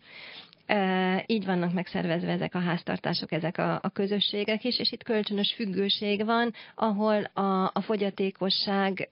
[1.25, 6.25] Így vannak megszervezve ezek a háztartások, ezek a, a közösségek is, és itt kölcsönös függőség
[6.25, 9.09] van, ahol a, a fogyatékosság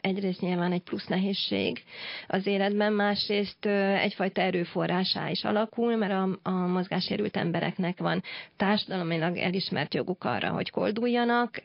[0.00, 1.82] egyrészt nyilván egy plusz nehézség
[2.28, 3.66] az életben, másrészt
[4.00, 8.22] egyfajta erőforrásá is alakul, mert a, a mozgásérült embereknek van
[8.56, 11.62] társadalmilag elismert joguk arra, hogy kolduljanak,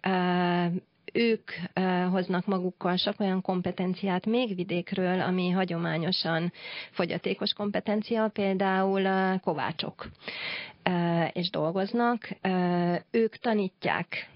[1.18, 1.52] ők
[2.12, 6.52] hoznak magukkal sok olyan kompetenciát még vidékről, ami hagyományosan
[6.92, 10.08] fogyatékos kompetencia, például kovácsok
[11.34, 12.30] és dolgoznak.
[13.12, 14.30] Ők tanítják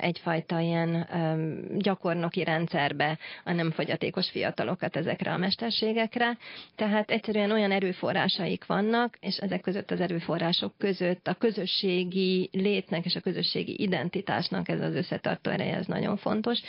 [0.00, 1.08] egyfajta ilyen
[1.78, 6.36] gyakornoki rendszerbe a nem fogyatékos fiatalokat ezekre a mesterségekre.
[6.76, 13.16] Tehát egyszerűen olyan erőforrásaik vannak, és ezek között az erőforrások között a közösségi létnek és
[13.16, 16.60] a közösségi identitásnak ez az összetartó ereje, ez nagyon fontos.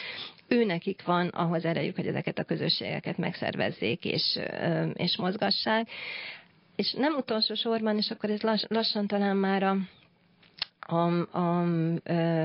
[0.47, 4.39] Ő nekik van ahhoz erejük, hogy ezeket a közösségeket megszervezzék és,
[4.93, 5.89] és mozgassák.
[6.75, 9.75] És nem utolsó sorban, és akkor ez lass, lassan talán már a,
[10.79, 11.65] a, a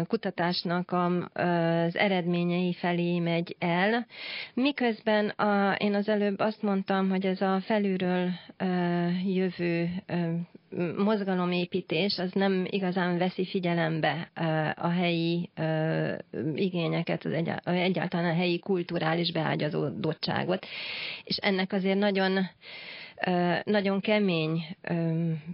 [0.06, 0.92] kutatásnak
[1.32, 4.06] az eredményei felé megy el,
[4.54, 8.30] miközben a, én az előbb azt mondtam, hogy ez a felülről
[9.26, 9.88] jövő
[10.96, 14.30] mozgalomépítés az nem igazán veszi figyelembe
[14.76, 15.50] a helyi
[16.54, 17.32] igényeket, az
[17.64, 20.66] egyáltalán a helyi kulturális beágyazódottságot.
[21.24, 22.38] És ennek azért nagyon
[23.64, 24.76] nagyon kemény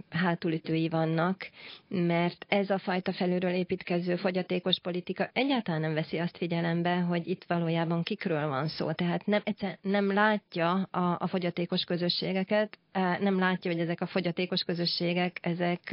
[0.09, 1.49] hátulütői vannak,
[1.87, 7.43] mert ez a fajta felülről építkező fogyatékos politika egyáltalán nem veszi azt figyelembe, hogy itt
[7.47, 8.91] valójában kikről van szó.
[8.91, 9.41] Tehát nem,
[9.81, 12.77] nem látja a, a fogyatékos közösségeket,
[13.19, 15.91] nem látja, hogy ezek a fogyatékos közösségek, ezek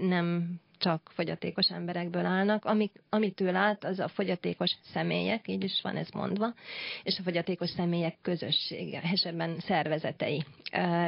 [0.00, 2.64] nem csak fogyatékos emberekből állnak.
[2.64, 6.54] Amik, amit ő lát, az a fogyatékos személyek, így is van ez mondva,
[7.02, 10.44] és a fogyatékos személyek közössége, esetben szervezetei,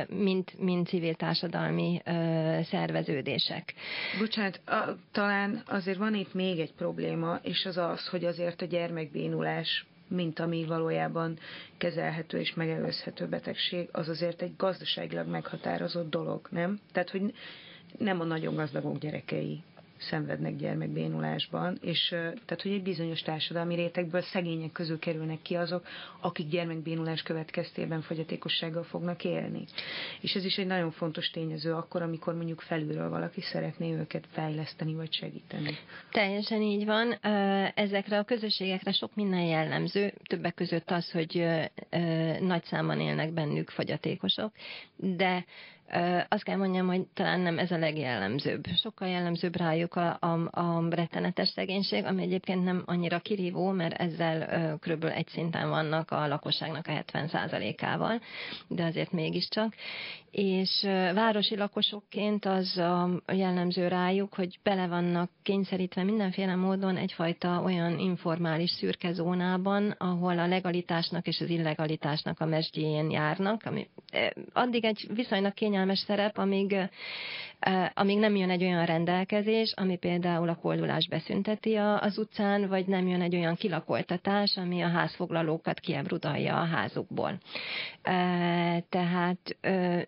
[0.08, 2.02] mint, mint civil társadalmi
[2.62, 3.74] szerveződések.
[4.18, 8.66] Bocsánat, a, talán azért van itt még egy probléma, és az az, hogy azért a
[8.66, 11.38] gyermekbénulás mint ami valójában
[11.76, 16.80] kezelhető és megelőzhető betegség, az azért egy gazdaságilag meghatározott dolog, nem?
[16.92, 17.34] Tehát, hogy
[17.99, 19.62] nem a nagyon gazdagok gyerekei
[19.99, 25.86] szenvednek gyermekbénulásban, és tehát, hogy egy bizonyos társadalmi rétegből szegények közül kerülnek ki azok,
[26.20, 29.64] akik gyermekbénulás következtében fogyatékossággal fognak élni.
[30.20, 34.95] És ez is egy nagyon fontos tényező akkor, amikor mondjuk felülről valaki szeretné őket fejleszteni
[34.95, 35.78] vagy segíteni.
[36.11, 37.12] Teljesen így van.
[37.74, 41.47] Ezekre a közösségekre sok minden jellemző, többek között az, hogy
[42.41, 44.53] nagy számban élnek bennük fogyatékosok,
[44.97, 45.45] de
[46.28, 48.64] azt kell mondjam, hogy talán nem ez a legjellemzőbb.
[48.82, 54.78] Sokkal jellemzőbb rájuk a, a, a rettenetes szegénység, ami egyébként nem annyira kirívó, mert ezzel
[54.78, 55.05] kb.
[55.05, 58.20] egy szinten vannak a lakosságnak a 70%-ával,
[58.68, 59.74] de azért mégiscsak.
[60.30, 60.82] És
[61.14, 68.70] városi lakosokként az a jellemző rájuk, hogy bele vannak kényszerítve mindenféle módon egyfajta olyan informális
[68.70, 73.89] szürke zónában, ahol a legalitásnak és az illegalitásnak a mesdjén járnak, ami
[74.53, 76.76] addig egy viszonylag kényelmes kényelmes szerep, amíg,
[77.94, 83.06] amíg nem jön egy olyan rendelkezés, ami például a koldulás beszünteti az utcán, vagy nem
[83.06, 87.38] jön egy olyan kilakoltatás, ami a házfoglalókat kiebrudalja a házukból.
[88.88, 89.56] Tehát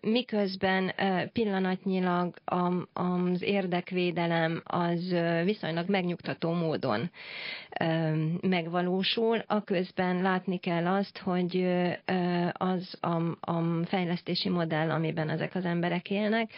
[0.01, 0.91] miközben
[1.33, 2.35] pillanatnyilag
[2.93, 7.09] az érdekvédelem az viszonylag megnyugtató módon
[8.41, 11.67] megvalósul, a közben látni kell azt, hogy
[12.53, 13.15] az a,
[13.51, 16.51] a fejlesztési modell, amiben ezek az emberek élnek,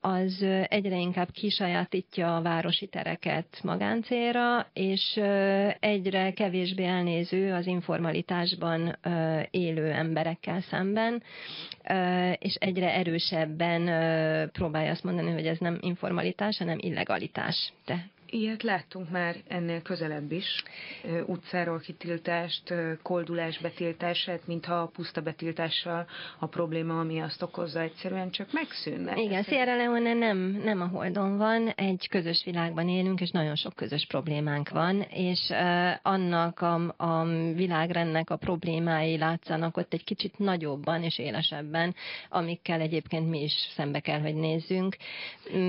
[0.00, 5.16] az egyre inkább kisajátítja a városi tereket magáncélra, és
[5.80, 8.98] egyre kevésbé elnéző az informalitásban
[9.50, 11.22] élő emberekkel szemben,
[12.38, 13.82] és egyre erősebben
[14.52, 17.72] próbálja azt mondani, hogy ez nem informalitás, hanem illegalitás.
[17.86, 20.62] De Ilyet láttunk már ennél közelebb is.
[21.26, 26.06] Utcáról kitiltást, koldulás betiltását, mintha a puszta betiltással
[26.38, 29.16] a probléma, ami azt okozza, egyszerűen csak megszűnne.
[29.16, 33.74] Igen, Sierra Leone nem, nem a Holdon van, egy közös világban élünk, és nagyon sok
[33.74, 35.52] közös problémánk van, és
[36.02, 37.24] annak a, a
[37.54, 41.94] világrendnek a problémái látszanak ott egy kicsit nagyobban és élesebben,
[42.28, 44.96] amikkel egyébként mi is szembe kell, hogy nézzünk.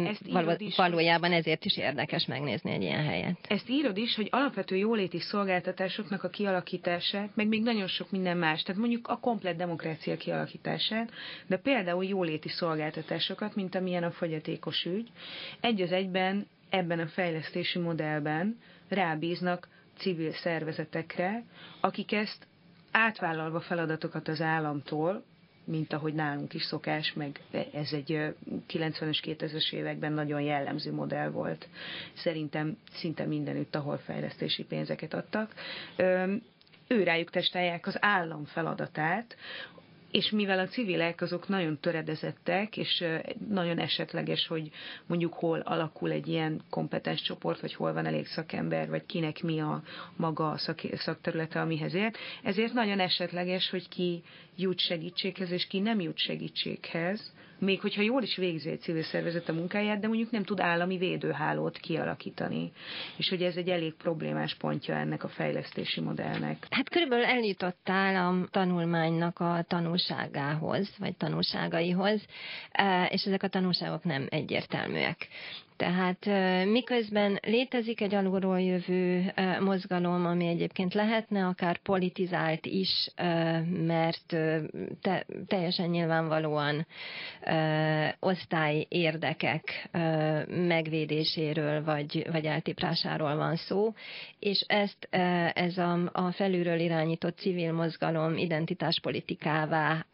[0.08, 3.38] Ezt Való, valójában ezért is érdekes megnézni megnézni egy ilyen helyet.
[3.48, 8.64] Ezt írod is, hogy alapvető jóléti szolgáltatásoknak a kialakítását, meg még nagyon sok minden más,
[8.64, 11.12] tehát mondjuk a komplet demokrácia kialakítását,
[11.48, 15.12] de például jóléti szolgáltatásokat, mint amilyen a fogyatékos ügy,
[15.60, 21.44] egy az egyben ebben a fejlesztési modellben rábíznak civil szervezetekre,
[21.80, 22.48] akik ezt
[22.92, 25.24] átvállalva feladatokat az államtól,
[25.64, 27.40] mint ahogy nálunk is szokás, meg
[27.74, 28.34] ez egy
[28.70, 31.68] 90-es, 2000-es években nagyon jellemző modell volt.
[32.14, 35.54] Szerintem szinte mindenütt, ahol fejlesztési pénzeket adtak.
[36.88, 39.36] Ő rájuk testálják az állam feladatát,
[40.12, 43.04] és mivel a civilek azok nagyon töredezettek, és
[43.50, 44.70] nagyon esetleges, hogy
[45.06, 49.60] mondjuk hol alakul egy ilyen kompetens csoport, vagy hol van elég szakember, vagy kinek mi
[49.60, 49.84] a
[50.16, 54.24] maga szak, szakterülete, amihez ért, ezért nagyon esetleges, hogy ki
[54.56, 59.50] jut segítséghez, és ki nem jut segítséghez, még hogyha jól is végzi egy civil szervezet
[59.50, 62.72] a munkáját, de mondjuk nem tud állami védőhálót kialakítani.
[63.18, 66.68] És hogy ez egy elég problémás pontja ennek a fejlesztési modellnek.
[66.70, 72.26] Hát körülbelül eljutottál a tanulmánynak a tanulságához, vagy tanulságaihoz,
[72.72, 75.28] e, és ezek a tanulságok nem egyértelműek.
[75.82, 76.26] Tehát
[76.66, 83.10] miközben létezik egy alulról jövő mozgalom, ami egyébként lehetne akár politizált is,
[83.86, 84.36] mert
[85.02, 86.88] te, teljesen nyilvánvalóan
[88.20, 89.90] osztály érdekek
[90.48, 93.94] megvédéséről vagy, vagy eltiprásáról van szó,
[94.40, 95.08] és ezt
[95.54, 100.06] ez a, a felülről irányított civil mozgalom identitáspolitikává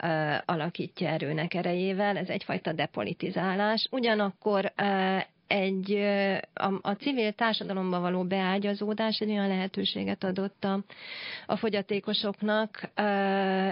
[0.44, 2.16] alakítja erőnek erejével.
[2.16, 3.88] Ez egyfajta depolitizálás.
[3.90, 4.72] Ugyanakkor
[5.48, 5.92] egy
[6.54, 10.80] a, a civil társadalomba való beágyazódás egy olyan lehetőséget adott a,
[11.46, 12.90] a fogyatékosoknak,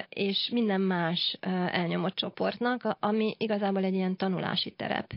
[0.09, 1.39] és minden más
[1.71, 5.13] elnyomott csoportnak, ami igazából egy ilyen tanulási terep.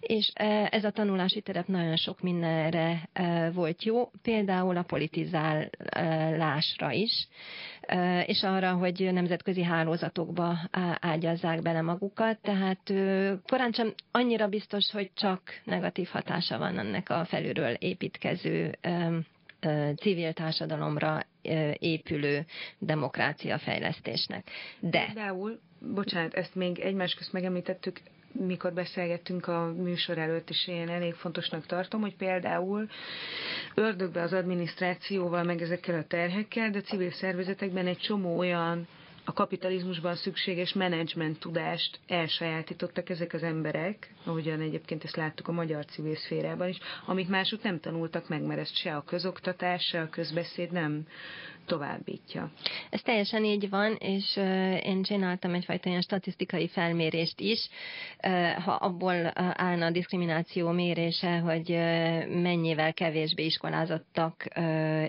[0.00, 0.32] És
[0.68, 3.08] ez a tanulási terep nagyon sok mindenre
[3.52, 7.28] volt jó, például a politizálásra is,
[8.26, 10.58] és arra, hogy nemzetközi hálózatokba
[11.00, 12.92] ágyazzák bele magukat, tehát
[13.46, 18.78] korán sem annyira biztos, hogy csak negatív hatása van ennek a felülről építkező
[19.96, 21.20] civil társadalomra
[21.78, 22.44] épülő
[22.78, 24.50] demokrácia fejlesztésnek.
[24.80, 25.04] De...
[25.04, 25.60] Például,
[25.94, 28.00] bocsánat, ezt még egymás közt megemlítettük,
[28.38, 32.88] mikor beszélgettünk a műsor előtt, és én elég fontosnak tartom, hogy például
[33.74, 38.86] ördögbe az adminisztrációval, meg ezekkel a terhekkel, de civil szervezetekben egy csomó olyan
[39.24, 45.84] a kapitalizmusban szükséges menedzsment tudást elsajátítottak ezek az emberek, ahogyan egyébként ezt láttuk a magyar
[45.84, 50.08] civil szférában is, amit mások nem tanultak meg, mert ezt se a közoktatás, se a
[50.08, 51.06] közbeszéd nem
[51.66, 52.50] továbbítja.
[52.90, 54.36] Ez teljesen így van, és
[54.82, 57.68] én csináltam egyfajta ilyen statisztikai felmérést is,
[58.64, 61.68] ha abból állna a diszkrimináció mérése, hogy
[62.42, 64.44] mennyivel kevésbé iskolázottak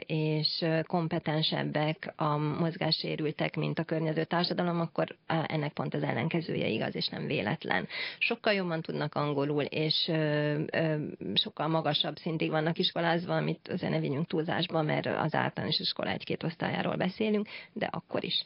[0.06, 7.08] és kompetensebbek a mozgássérültek, mint a környező társadalom, akkor ennek pont az ellenkezője igaz, és
[7.08, 7.88] nem véletlen.
[8.18, 10.12] Sokkal jobban tudnak angolul, és
[11.34, 16.44] sokkal magasabb szintig vannak iskolázva, amit azért ne vigyünk túlzásba, mert az általános iskola egy-két
[16.46, 18.44] osztályáról beszélünk, de akkor is.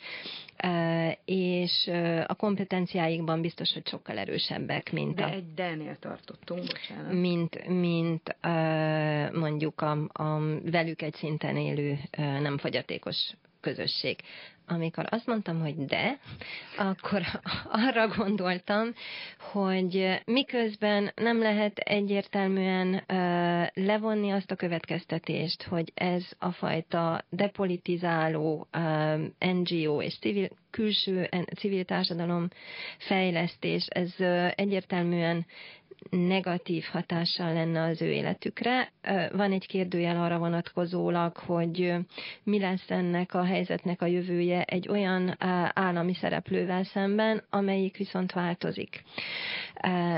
[1.25, 1.87] És
[2.27, 5.29] a kompetenciáikban biztos, hogy sokkal erősebbek, mint de a...
[5.29, 7.11] egy D-nél tartottunk, bocsánat.
[7.11, 8.35] Mint, mint
[9.33, 14.19] mondjuk a, a velük egy szinten élő nem fogyatékos közösség.
[14.71, 16.17] Amikor azt mondtam, hogy de,
[16.77, 17.21] akkor
[17.87, 18.93] arra gondoltam,
[19.51, 23.03] hogy miközben nem lehet egyértelműen
[23.73, 28.67] levonni azt a következtetést, hogy ez a fajta depolitizáló
[29.39, 32.47] NGO és civil, külső civil társadalom
[32.97, 34.13] fejlesztés, ez
[34.55, 35.45] egyértelműen
[36.09, 38.91] negatív hatással lenne az ő életükre.
[39.31, 41.93] Van egy kérdőjel arra vonatkozólag, hogy
[42.43, 45.35] mi lesz ennek a helyzetnek a jövője egy olyan
[45.73, 49.03] állami szereplővel szemben, amelyik viszont változik.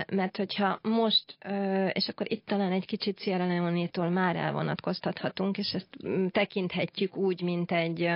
[0.07, 1.37] Mert hogyha most,
[1.91, 5.89] és akkor itt talán egy kicsit Sierra Leone-tól már elvonatkoztathatunk, és ezt
[6.31, 8.09] tekinthetjük úgy, mint egy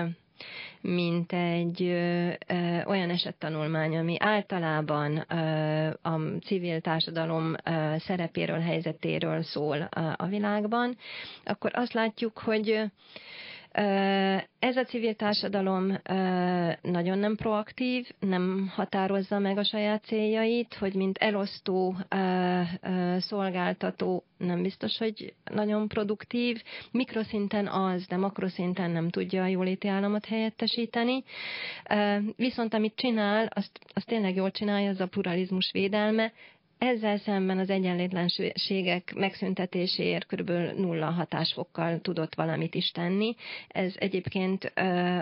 [0.82, 9.44] mint egy ö, ö, olyan esettanulmány, ami általában ö, a civil társadalom ö, szerepéről, helyzetéről
[9.44, 10.98] szól a, a világban,
[11.46, 12.84] akkor azt látjuk, hogy
[14.60, 15.98] ez a civil társadalom
[16.82, 21.96] nagyon nem proaktív, nem határozza meg a saját céljait, hogy mint elosztó
[23.18, 26.62] szolgáltató nem biztos, hogy nagyon produktív.
[26.92, 31.24] Mikroszinten az, de makroszinten nem tudja a jóléti államot helyettesíteni.
[32.36, 36.32] Viszont amit csinál, azt, azt tényleg jól csinálja, az a pluralizmus védelme,
[36.86, 40.50] ezzel szemben az egyenlétlenségek megszüntetéséért kb.
[40.78, 43.36] nulla hatásfokkal tudott valamit is tenni.
[43.68, 44.64] Ez egyébként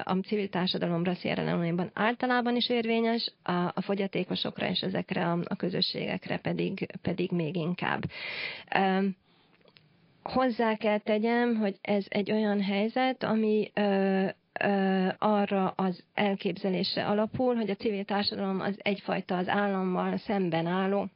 [0.04, 7.32] a civil társadalomra Sierra általában is érvényes, a, fogyatékosokra és ezekre a közösségekre pedig, pedig
[7.32, 8.02] még inkább.
[10.24, 13.72] Hozzá kell tegyem, hogy ez egy olyan helyzet, ami
[15.18, 21.10] arra az elképzelésre alapul, hogy a civil társadalom az egyfajta az állammal szemben álló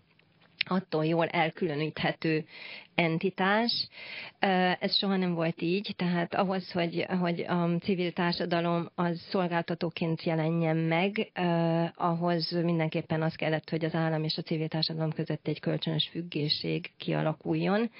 [0.68, 2.46] attól jól elkülöníthető
[2.96, 3.88] entitás.
[4.80, 10.78] Ez soha nem volt így, tehát ahhoz, hogy, hogy a civil társadalom az szolgáltatóként jelenjen
[10.78, 11.32] meg,
[11.96, 16.92] ahhoz mindenképpen az kellett, hogy az állam és a civil társadalom között egy kölcsönös függéség
[16.98, 17.92] kialakuljon.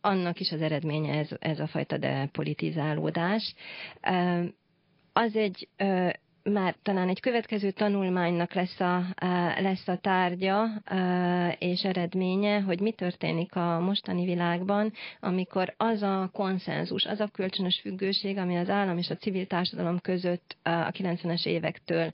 [0.00, 3.54] Annak is az eredménye ez, ez a fajta depolitizálódás.
[5.12, 5.68] Az egy
[6.52, 9.04] már talán egy következő tanulmánynak lesz a,
[9.60, 10.66] lesz a tárgya
[11.58, 17.80] és eredménye, hogy mi történik a mostani világban, amikor az a konszenzus, az a kölcsönös
[17.80, 22.12] függőség, ami az állam és a civil társadalom között a 90-es évektől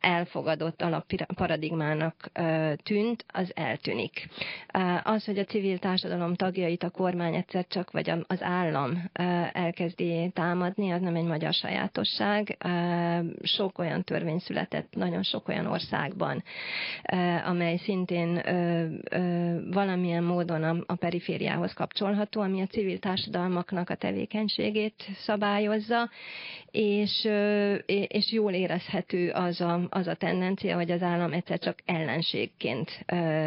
[0.00, 2.30] elfogadott alapparadigmának
[2.82, 4.28] tűnt, az eltűnik.
[5.02, 9.10] Az, hogy a civil társadalom tagjait a kormány egyszer csak, vagy az állam
[9.52, 12.56] elkezdi támadni, az nem egy magyar sajátosság
[13.42, 16.42] sok olyan törvény született nagyon sok olyan országban,
[17.44, 18.42] amely szintén
[19.70, 26.10] valamilyen módon a perifériához kapcsolható, ami a civil társadalmaknak a tevékenységét szabályozza,
[26.70, 27.28] és,
[27.86, 33.04] és jól érezhető az a, az a tendencia, hogy az állam egyszer csak ellenségként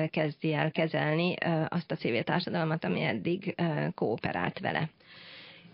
[0.10, 1.36] kezdi el kezelni
[1.68, 3.56] azt a civil társadalmat, ami eddig
[3.96, 4.90] kooperált vele.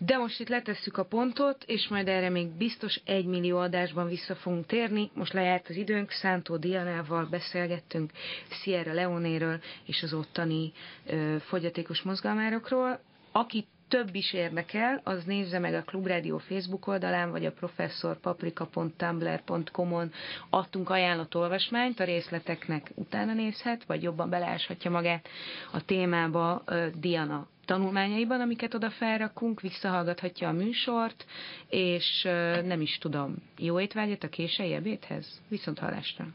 [0.00, 4.34] De most itt letesszük a pontot, és majd erre még biztos egy millió adásban vissza
[4.34, 5.10] fogunk térni.
[5.14, 8.12] Most lejárt az időnk, Szántó Dianával beszélgettünk
[8.50, 10.72] Sierra Leonéről és az ottani
[11.06, 13.00] ö, fogyatékos mozgalmárokról.
[13.32, 20.12] Aki több is érdekel, az nézze meg a Klubrádió Facebook oldalán, vagy a professzorpaprika.tumblr.com-on
[20.50, 25.28] adtunk ajánlott olvasmányt, a részleteknek utána nézhet, vagy jobban beláshatja magát
[25.72, 31.24] a témába Diana tanulmányaiban, amiket oda felrakunk, visszahallgathatja a műsort,
[31.68, 32.22] és
[32.64, 35.40] nem is tudom, jó étvágyat a késői ebédhez?
[35.48, 36.26] Viszont hallásra!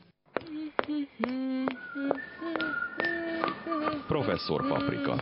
[4.08, 5.22] Professzor Paprika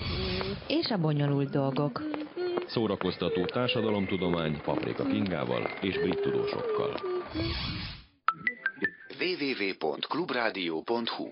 [0.68, 2.02] És a bonyolult dolgok.
[2.68, 7.02] Szórakoztató társadalomtudomány Paprika Kingával és brit tudósokkal.
[9.20, 11.32] www.clubradio.hu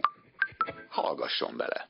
[0.89, 1.87] Hallgasson bele!